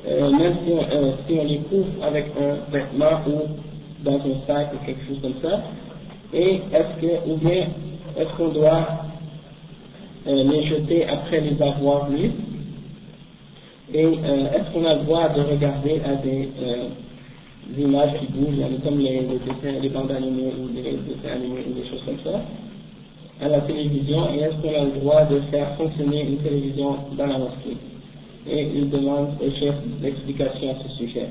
Euh, 0.06 0.32
même 0.32 0.56
si 0.66 0.74
on, 0.74 0.82
euh, 0.82 1.12
si 1.28 1.38
on 1.40 1.46
les 1.46 1.60
couvre 1.60 2.04
avec 2.04 2.26
un 2.38 2.72
vêtement 2.72 3.22
ou 3.28 4.04
dans 4.04 4.16
un 4.18 4.48
sac 4.48 4.74
ou 4.74 4.86
quelque 4.86 5.08
chose 5.08 5.20
comme 5.22 5.36
ça, 5.42 5.62
et 6.34 6.56
est-ce 6.74 7.02
que, 7.02 7.30
ou 7.30 7.38
bien, 7.38 7.68
est-ce 8.18 8.36
qu'on 8.36 8.50
doit 8.50 8.88
les 10.26 10.66
jeter 10.68 11.06
après 11.08 11.42
les 11.42 11.62
avoir 11.62 12.10
lus, 12.10 12.32
et 13.94 14.04
est-ce 14.04 14.74
qu'on 14.74 14.86
a 14.86 14.96
le 14.96 15.04
droit 15.04 15.30
de 15.30 15.42
regarder 15.42 16.02
à 16.06 16.16
des, 16.16 16.50
images 17.78 18.20
qui 18.20 18.26
bougent, 18.34 18.60
comme 18.84 19.00
les, 19.00 19.22
les, 19.22 19.40
dessins, 19.40 19.80
les 19.82 19.90
bandes 19.90 20.12
animées 20.12 20.52
ou 20.60 20.68
les 20.76 20.82
dessins 20.82 21.36
animés 21.36 21.64
ou 21.70 21.74
des 21.74 21.88
choses 21.90 22.04
comme 22.06 22.20
ça, 22.24 22.42
à 23.42 23.48
la 23.48 23.62
télévision, 23.62 24.34
et 24.34 24.40
est-ce 24.40 24.56
qu'on 24.62 24.74
a 24.74 24.86
le 24.86 25.00
droit 25.00 25.26
de 25.26 25.40
faire 25.52 25.76
fonctionner 25.78 26.22
une 26.22 26.38
télévision 26.38 26.98
dans 27.18 27.26
la 27.26 27.38
mosquée? 27.38 27.78
Et 28.48 28.68
il 28.76 28.90
demande 28.90 29.30
au 29.42 29.50
chef 29.60 29.76
l'explication 30.02 30.72
à 30.72 30.76
ce 30.84 30.98
sujet. 30.98 31.28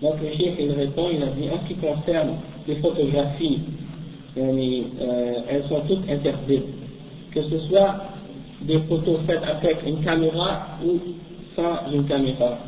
Donc 0.00 0.14
le 0.20 0.28
chef 0.36 0.54
il 0.58 0.72
répond, 0.72 1.08
il 1.12 1.22
a 1.22 1.26
dit 1.26 1.48
en 1.50 1.62
ce 1.62 1.68
qui 1.68 1.74
concerne 1.74 2.36
les 2.66 2.76
photographies, 2.76 3.60
euh, 4.36 5.34
elles 5.48 5.64
sont 5.68 5.80
toutes 5.88 6.08
interdites, 6.08 6.64
que 7.34 7.42
ce 7.42 7.58
soit 7.68 7.96
des 8.62 8.78
photos 8.88 9.20
faites 9.26 9.42
avec 9.42 9.78
une 9.86 10.02
caméra 10.02 10.78
ou 10.84 10.98
sans 11.54 11.92
une 11.92 12.04
caméra, 12.06 12.58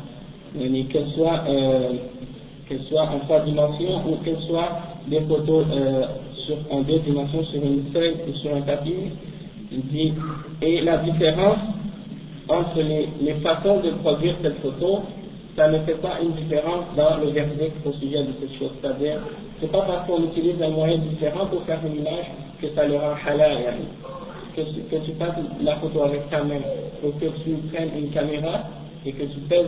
qu'elles 0.53 1.09
soient, 1.15 1.43
euh, 1.49 1.93
soient 2.89 3.09
en 3.09 3.19
trois 3.19 3.39
dimensions 3.41 4.01
ou 4.07 4.15
qu'elles 4.23 4.41
soient 4.47 4.79
des 5.07 5.21
photos 5.21 5.65
euh, 5.71 6.05
sur, 6.45 6.57
en 6.69 6.81
deux 6.81 6.99
dimensions 6.99 7.43
sur 7.45 7.63
une 7.63 7.85
feuille 7.93 8.15
ou 8.27 8.33
sur 8.37 8.55
un 8.55 8.61
papier. 8.61 9.11
Il 9.71 9.81
dit, 9.87 10.13
et 10.61 10.81
la 10.81 10.97
différence 10.97 11.57
entre 12.47 12.79
les, 12.81 13.33
façons 13.41 13.79
de 13.79 13.91
produire 14.01 14.35
cette 14.41 14.59
photo, 14.61 15.01
ça 15.55 15.67
ne 15.67 15.79
fait 15.79 15.99
pas 16.01 16.19
une 16.21 16.33
différence 16.33 16.85
dans 16.95 17.17
le 17.17 17.31
verdict 17.31 17.75
au 17.85 17.91
sujet 17.93 18.23
de 18.23 18.33
cette 18.39 18.59
chose. 18.59 18.71
C'est-à-dire, 18.81 19.19
c'est 19.59 19.71
pas 19.71 19.81
parce 19.81 20.07
qu'on 20.07 20.23
utilise 20.25 20.61
un 20.61 20.69
moyen 20.69 20.97
différent 20.97 21.47
pour 21.47 21.63
faire 21.63 21.79
une 21.85 21.99
image 21.99 22.25
que 22.61 22.67
ça 22.75 22.85
le 22.85 22.95
rend 22.95 23.15
halal. 23.25 23.75
Que, 24.55 24.61
que 24.61 25.05
tu 25.05 25.11
fasses 25.13 25.35
la 25.61 25.75
photo 25.77 26.03
avec 26.03 26.29
ta 26.29 26.43
main, 26.43 26.61
ou 27.03 27.11
que 27.19 27.25
tu 27.43 27.51
prennes 27.73 27.89
une 27.97 28.09
caméra 28.11 28.63
et 29.05 29.11
que 29.11 29.23
tu 29.23 29.39
pèses 29.49 29.65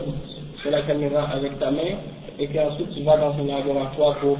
sur 0.62 0.70
la 0.70 0.82
caméra 0.82 1.28
avec 1.32 1.58
ta 1.58 1.70
main 1.70 1.98
et 2.38 2.46
qu'ensuite 2.48 2.90
tu 2.94 3.02
vas 3.02 3.16
dans 3.16 3.32
un 3.32 3.46
laboratoire 3.46 4.16
pour 4.18 4.38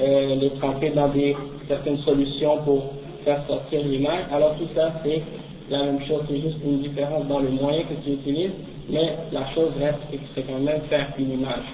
euh, 0.00 0.34
les 0.36 0.50
tremper 0.60 0.90
dans 0.90 1.08
des, 1.08 1.36
certaines 1.66 1.98
solutions 1.98 2.58
pour 2.64 2.94
faire 3.24 3.42
sortir 3.46 3.80
l'image. 3.84 4.24
Alors 4.32 4.56
tout 4.56 4.68
ça, 4.74 4.92
c'est 5.04 5.22
la 5.70 5.82
même 5.84 6.00
chose, 6.06 6.22
c'est 6.28 6.40
juste 6.40 6.58
une 6.64 6.80
différence 6.80 7.26
dans 7.26 7.40
le 7.40 7.50
moyen 7.50 7.82
que 7.82 7.94
tu 8.04 8.12
utilises, 8.12 8.52
mais 8.88 9.16
la 9.32 9.46
chose 9.54 9.70
reste 9.78 9.98
que 10.10 10.16
c'est 10.34 10.42
quand 10.42 10.60
même 10.60 10.80
faire 10.88 11.08
une 11.18 11.32
image. 11.32 11.64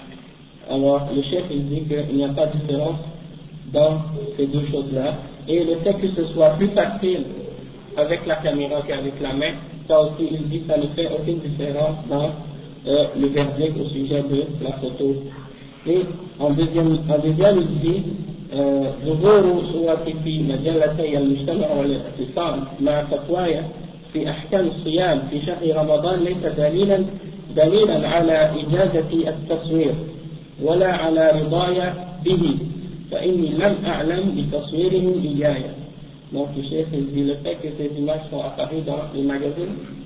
Alors, 0.69 1.09
le 1.15 1.23
chef, 1.23 1.45
il 1.51 1.69
dit 1.69 1.83
qu'il 1.83 2.17
n'y 2.17 2.25
a 2.25 2.29
pas 2.29 2.47
de 2.47 2.59
différence 2.59 2.99
dans 3.73 3.99
ces 4.37 4.47
deux 4.47 4.67
choses-là, 4.71 5.15
et 5.47 5.63
le 5.63 5.77
fait 5.77 5.95
que 5.95 6.09
ce 6.17 6.25
soit 6.33 6.51
plus 6.51 6.69
facile 6.69 7.25
avec 7.97 8.27
la 8.27 8.37
caméra 8.37 8.83
qu'avec 8.87 9.21
la 9.21 9.33
main, 9.35 9.53
ça 9.87 10.01
aussi, 10.01 10.29
il 10.31 10.49
dit 10.49 10.61
que 10.61 10.73
ça 10.73 10.79
ne 10.79 10.87
fait 10.89 11.09
aucune 11.09 11.41
différence 11.41 11.97
dans 12.09 12.31
euh, 12.87 13.07
le 13.19 13.29
verdict 13.29 13.79
au 13.79 13.89
sujet 13.91 14.23
de 14.23 14.47
la 14.63 14.73
photo. 14.73 15.15
Deuxième 15.85 17.59
il 17.61 17.79
dit 17.83 18.03
ظهور 19.05 19.63
صورتي 19.73 20.15
في 20.25 20.43
مجلتي 20.43 21.19
المجتمع 21.19 21.69
والاعتصام 21.73 22.65
مع 22.81 23.05
فتواي 23.05 23.63
في 24.13 24.31
أحكام 24.31 24.67
الصيام 24.67 25.23
في 25.31 25.41
شهر 25.47 25.77
رمضان 25.77 26.25
ليس 26.25 26.43
دليلا 26.57 27.05
دليلا 27.57 28.09
على 28.09 28.51
إجازة 28.63 29.11
التصوير 29.29 29.95
ولا 30.63 30.93
على 30.93 31.31
رضاي 31.41 31.93
به 32.25 32.57
فإني 33.11 33.49
لم 33.49 33.75
أعلم 33.87 34.25
بتصويره 34.37 35.07
إياي. 35.25 35.63
Donc 36.33 36.49
le 36.57 36.63
chef 36.63 36.91
dit 36.91 37.25
le 37.25 37.35
fait 37.43 37.57
que 37.63 37.69
ces 37.79 37.91
images 37.99 38.27
sont 38.31 38.41
apparues 38.41 38.83
dans 38.87 39.03
les 39.15 39.23
magazines, 39.23 39.77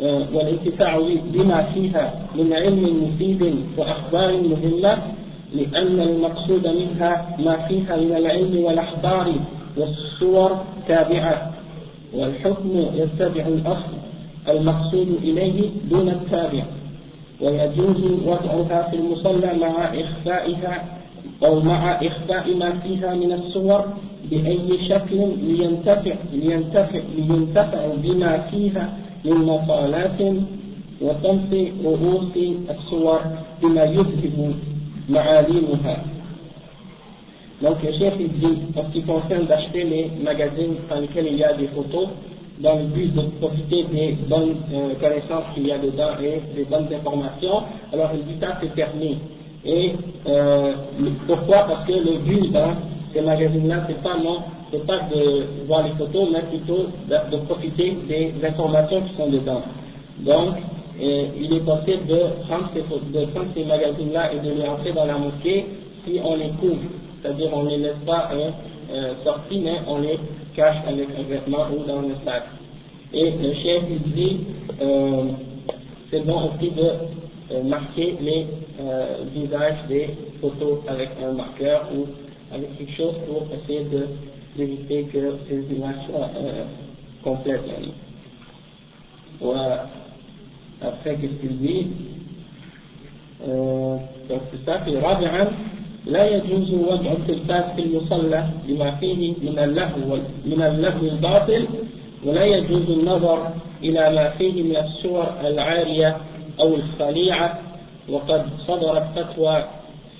والانتفاع 0.00 1.00
بما 1.32 1.62
فيها 1.62 2.14
من 2.34 2.52
علم 2.52 3.04
مفيد 3.04 3.54
وأخبار 3.76 4.32
مهمة 4.32 4.98
لأن 5.54 6.00
المقصود 6.00 6.66
منها 6.66 7.36
ما 7.38 7.56
فيها 7.56 7.96
من 7.96 8.16
العلم 8.16 8.64
والأخبار 8.64 9.32
والصور 9.76 10.64
تابعة 10.88 11.52
والحكم 12.14 12.86
يتبع 12.94 13.46
الأصل 13.46 13.94
المقصود 14.48 15.08
إليه 15.22 15.70
دون 15.90 16.08
التابع 16.08 16.64
ويجوز 17.40 18.02
وضعها 18.26 18.88
في 18.90 18.96
المصلى 18.96 19.52
مع 19.60 19.94
إخفائها 20.00 20.84
أو 21.46 21.60
مع 21.60 21.92
إخفاء 21.92 22.54
ما 22.54 22.72
فيها 22.78 23.14
من 23.14 23.32
الصور 23.32 23.84
بأي 24.30 24.68
شكل 24.88 25.28
لينتفع 25.42 26.14
لينتفع 26.32 27.00
لينتفع 27.16 27.86
بما 28.02 28.38
فيها 28.50 28.98
من 29.25 29.37
مقالات 29.45 30.21
وطمس 31.01 31.51
رؤوس 31.85 32.37
الصور 32.69 33.21
بما 33.61 33.83
يذهب 33.83 34.53
معالمها. 35.09 35.97
Donc 37.61 37.83
le 37.83 37.91
chef 37.91 38.13
il 38.19 38.31
dit, 38.39 38.57
en 38.77 38.83
ce 38.87 38.93
qui 38.93 39.03
concerne 39.03 39.45
d'acheter 39.45 39.83
les 39.83 40.11
magazines 40.23 40.75
dans 40.89 40.95
lesquels 41.01 41.27
il 41.27 41.37
y 41.37 41.43
a 41.43 41.53
des 41.53 41.67
photos, 41.67 42.07
dans 42.59 42.75
le 42.75 42.85
but 42.85 43.13
de 43.13 43.21
profiter 43.39 43.83
des 43.91 44.17
bonnes 44.29 44.55
euh, 44.73 44.93
connaissances 44.99 45.53
qu'il 45.53 45.67
y 45.67 45.71
a 45.71 45.77
dedans 45.77 46.11
et 46.23 46.41
des 46.55 46.63
bonnes 46.63 46.87
informations, 46.93 47.63
alors 47.91 48.11
il 48.13 48.23
dit 48.25 48.39
ça 48.39 48.57
c'est 48.61 48.73
permis. 48.73 49.17
Et 49.65 49.91
euh, 50.27 50.73
pourquoi 51.27 51.65
Parce 51.67 51.85
que 51.85 51.91
le 51.91 52.19
but, 52.19 52.55
hein, 52.55 52.77
ces 53.13 53.21
magazines-là, 53.21 53.83
c'est 53.87 54.01
pas 54.01 54.17
non, 54.23 54.39
c'est 54.74 54.86
pas 54.86 55.00
de 55.14 55.66
voir 55.66 55.84
les 55.84 55.92
photos, 55.92 56.28
mais 56.32 56.42
plutôt 56.42 56.86
de, 57.08 57.36
profiter 57.44 57.96
des 58.08 58.34
informations 58.44 59.02
qui 59.02 59.16
sont 59.16 59.28
dedans. 59.28 59.62
Donc, 60.20 60.54
euh, 61.00 61.26
il 61.40 61.54
est 61.54 61.60
possible 61.60 62.06
de 62.06 62.20
prendre 62.46 62.70
ces, 62.74 62.80
de 62.80 63.24
prendre 63.26 63.46
ces 63.54 63.64
magazines-là 63.64 64.32
et 64.32 64.40
de 64.40 64.50
les 64.52 64.66
entrer 64.68 64.92
dans 64.92 65.04
la 65.04 65.18
mosquée 65.18 65.64
si 66.04 66.18
on 66.24 66.36
les 66.36 66.50
couvre. 66.60 66.82
C'est-à-dire, 67.22 67.50
on 67.52 67.62
ne 67.62 67.70
les 67.70 67.78
laisse 67.78 68.02
pas 68.04 68.30
euh, 68.32 68.50
euh, 68.92 69.14
mais 69.52 69.80
on 69.86 69.98
les 69.98 70.18
cache 70.56 70.76
avec 70.86 71.08
un 71.18 71.22
vêtement 71.22 71.66
ou 71.72 71.86
dans 71.86 72.02
le 72.02 72.14
sac. 72.24 72.44
Et 73.12 73.30
le 73.30 73.54
chef 73.54 73.82
il 73.90 74.12
dit, 74.12 74.40
euh, 74.82 75.22
c'est 76.10 76.24
bon 76.26 76.50
aussi 76.50 76.70
de 76.70 77.62
marquer 77.62 78.16
les 78.20 78.46
visages 79.34 79.86
des 79.88 80.10
photos 80.40 80.80
avec 80.88 81.10
un 81.22 81.32
marqueur 81.32 81.88
ou 81.94 82.06
avec 82.52 82.76
quelque 82.76 82.96
chose 82.96 83.14
pour 83.26 83.46
essayer 83.54 83.84
de 83.84 84.06
euh, 93.46 93.96
Donc, 94.28 94.40
c'est 94.50 94.64
ça, 94.64 94.78
puis 94.84 94.94
رابعا 94.96 95.48
لا 96.06 96.24
يجوز 96.28 96.74
وضع 96.74 97.12
التلفاز 97.12 97.64
في 97.76 97.82
المصلى 97.82 98.44
لما 98.68 98.90
فيه 98.90 99.34
من 99.42 99.58
اللهو 99.58 100.18
من 100.44 100.62
اللهو 100.62 101.00
الباطل 101.08 101.66
ولا 102.24 102.44
يجوز 102.44 102.90
النظر 102.90 103.48
إلى 103.82 104.10
ما 104.14 104.28
فيه 104.30 104.62
من 104.62 104.76
الصور 104.76 105.26
العارية 105.40 106.16
أو 106.60 106.74
الخليعة 106.74 107.58
وقد 108.08 108.46
صدرت 108.66 109.04
فتوى 109.16 109.64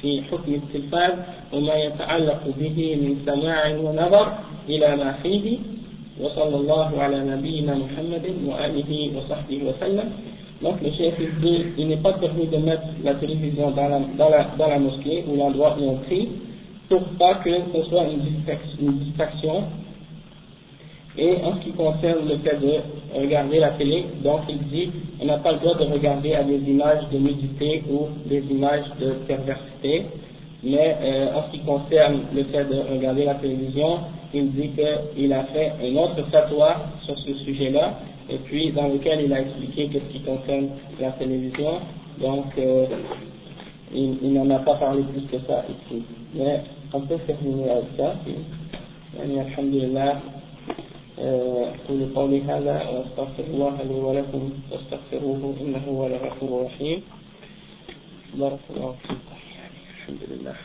في 0.02 0.22
حكم 0.32 0.54
التلفاز 0.54 1.14
وما 1.54 1.76
يتعلق 1.76 2.44
به 2.60 2.96
من 2.96 3.18
سماع 3.26 3.68
ونظر 3.68 4.34
إلى 4.70 4.96
ما 4.96 5.12
فيه 5.24 5.58
وصلى 6.22 6.56
الله 6.56 7.02
على 7.02 7.20
نبينا 7.20 7.76
محمد 7.76 8.26
وآله 8.48 9.12
وصحبه 9.18 9.60
وسلم 9.64 10.10
Donc 10.62 10.82
le 10.82 10.92
chef 10.92 11.14
il 11.20 11.40
dit 11.40 11.66
il 11.78 11.88
n'est 11.88 12.04
pas 12.04 12.14
permis 12.14 12.48
de 12.48 12.58
mettre 12.58 12.84
la 13.02 13.16
télévision 13.16 13.72
dans 13.72 13.88
la, 13.88 14.00
dans 14.18 14.30
la, 14.30 14.44
dans 14.58 14.68
la 14.68 14.78
mosquée 14.78 15.24
ou 15.26 15.38
l'endroit 15.38 15.78
où 15.80 15.90
on 15.92 15.96
prie 16.00 16.28
pour 16.90 17.02
pas 17.18 17.36
que 17.36 17.52
ce 17.74 17.84
soit 17.84 18.04
une 18.12 18.20
distraction, 18.20 18.78
une 18.82 18.98
distraction. 19.00 19.64
et 21.17 21.37
en 21.45 21.57
ce 21.57 21.65
qui 21.65 21.71
concerne 21.73 22.29
le 22.29 22.39
fait 22.39 22.59
de 22.59 23.21
regarder 23.21 23.61
la 23.61 23.71
télé, 23.71 24.05
donc 24.25 24.41
il 24.49 24.59
dit, 24.69 24.91
on 25.21 25.27
n'a 25.27 25.39
pas 25.39 25.53
le 25.53 25.59
droit 25.59 25.77
de 25.77 25.85
regarder 25.85 26.35
à 26.35 26.43
des 26.43 26.59
images 26.59 27.09
de 27.13 27.19
nudité 27.19 27.85
ou 27.89 28.09
des 28.29 28.43
images 28.51 28.87
de 29.01 29.13
perversité, 29.29 30.07
mais 30.65 30.97
euh, 31.01 31.35
en 31.35 31.45
ce 31.45 31.53
qui 31.53 31.61
concerne 31.61 32.23
le 32.35 32.43
fait 32.45 32.65
de 32.65 32.95
regarder 32.95 33.27
la 33.27 33.35
télévision, 33.35 33.99
il 34.33 34.51
dit 34.53 34.71
qu'il 34.71 35.33
a 35.33 35.45
fait 35.45 35.73
un 35.85 35.97
autre 35.97 36.21
fatwa 36.33 36.77
sur 37.05 37.17
ce 37.19 37.35
sujet-là, 37.45 37.95
et 38.29 38.39
puis 38.39 38.73
dans 38.73 38.89
lequel 38.89 39.21
il 39.25 39.33
a 39.33 39.43
expliqué 39.43 39.87
que 39.89 40.01
ce 40.01 40.13
qui 40.13 40.21
concerne 40.21 40.71
la 41.01 41.11
télévision, 41.13 41.81
donc 42.21 42.47
euh, 42.59 42.87
il, 43.95 44.33
n'en 44.33 44.51
a 44.51 44.59
pas 44.59 44.75
parlé 44.75 45.03
plus 45.03 45.23
que 45.27 45.47
ça 45.47 45.65
ici. 45.69 46.03
Mais 46.35 46.63
on 46.93 47.03
peut 47.03 47.19
terminer 47.25 47.71
avec 47.71 47.85
ça, 47.97 48.15
et, 48.27 48.35
أقول 51.19 52.15
قولي 52.15 52.43
هذا 52.43 52.75
وأستغفر 52.91 53.45
الله 53.45 53.83
لي 53.83 53.95
ولكم 53.95 54.51
فاستغفروه 54.71 55.55
إنه 55.61 55.83
هو 55.89 56.07
الغفور 56.07 56.61
الرحيم. 56.61 57.03
بارك 58.35 58.59
الله 58.71 58.95
فيكم 59.03 59.37
الحمد 59.95 60.23
لله. 60.31 60.57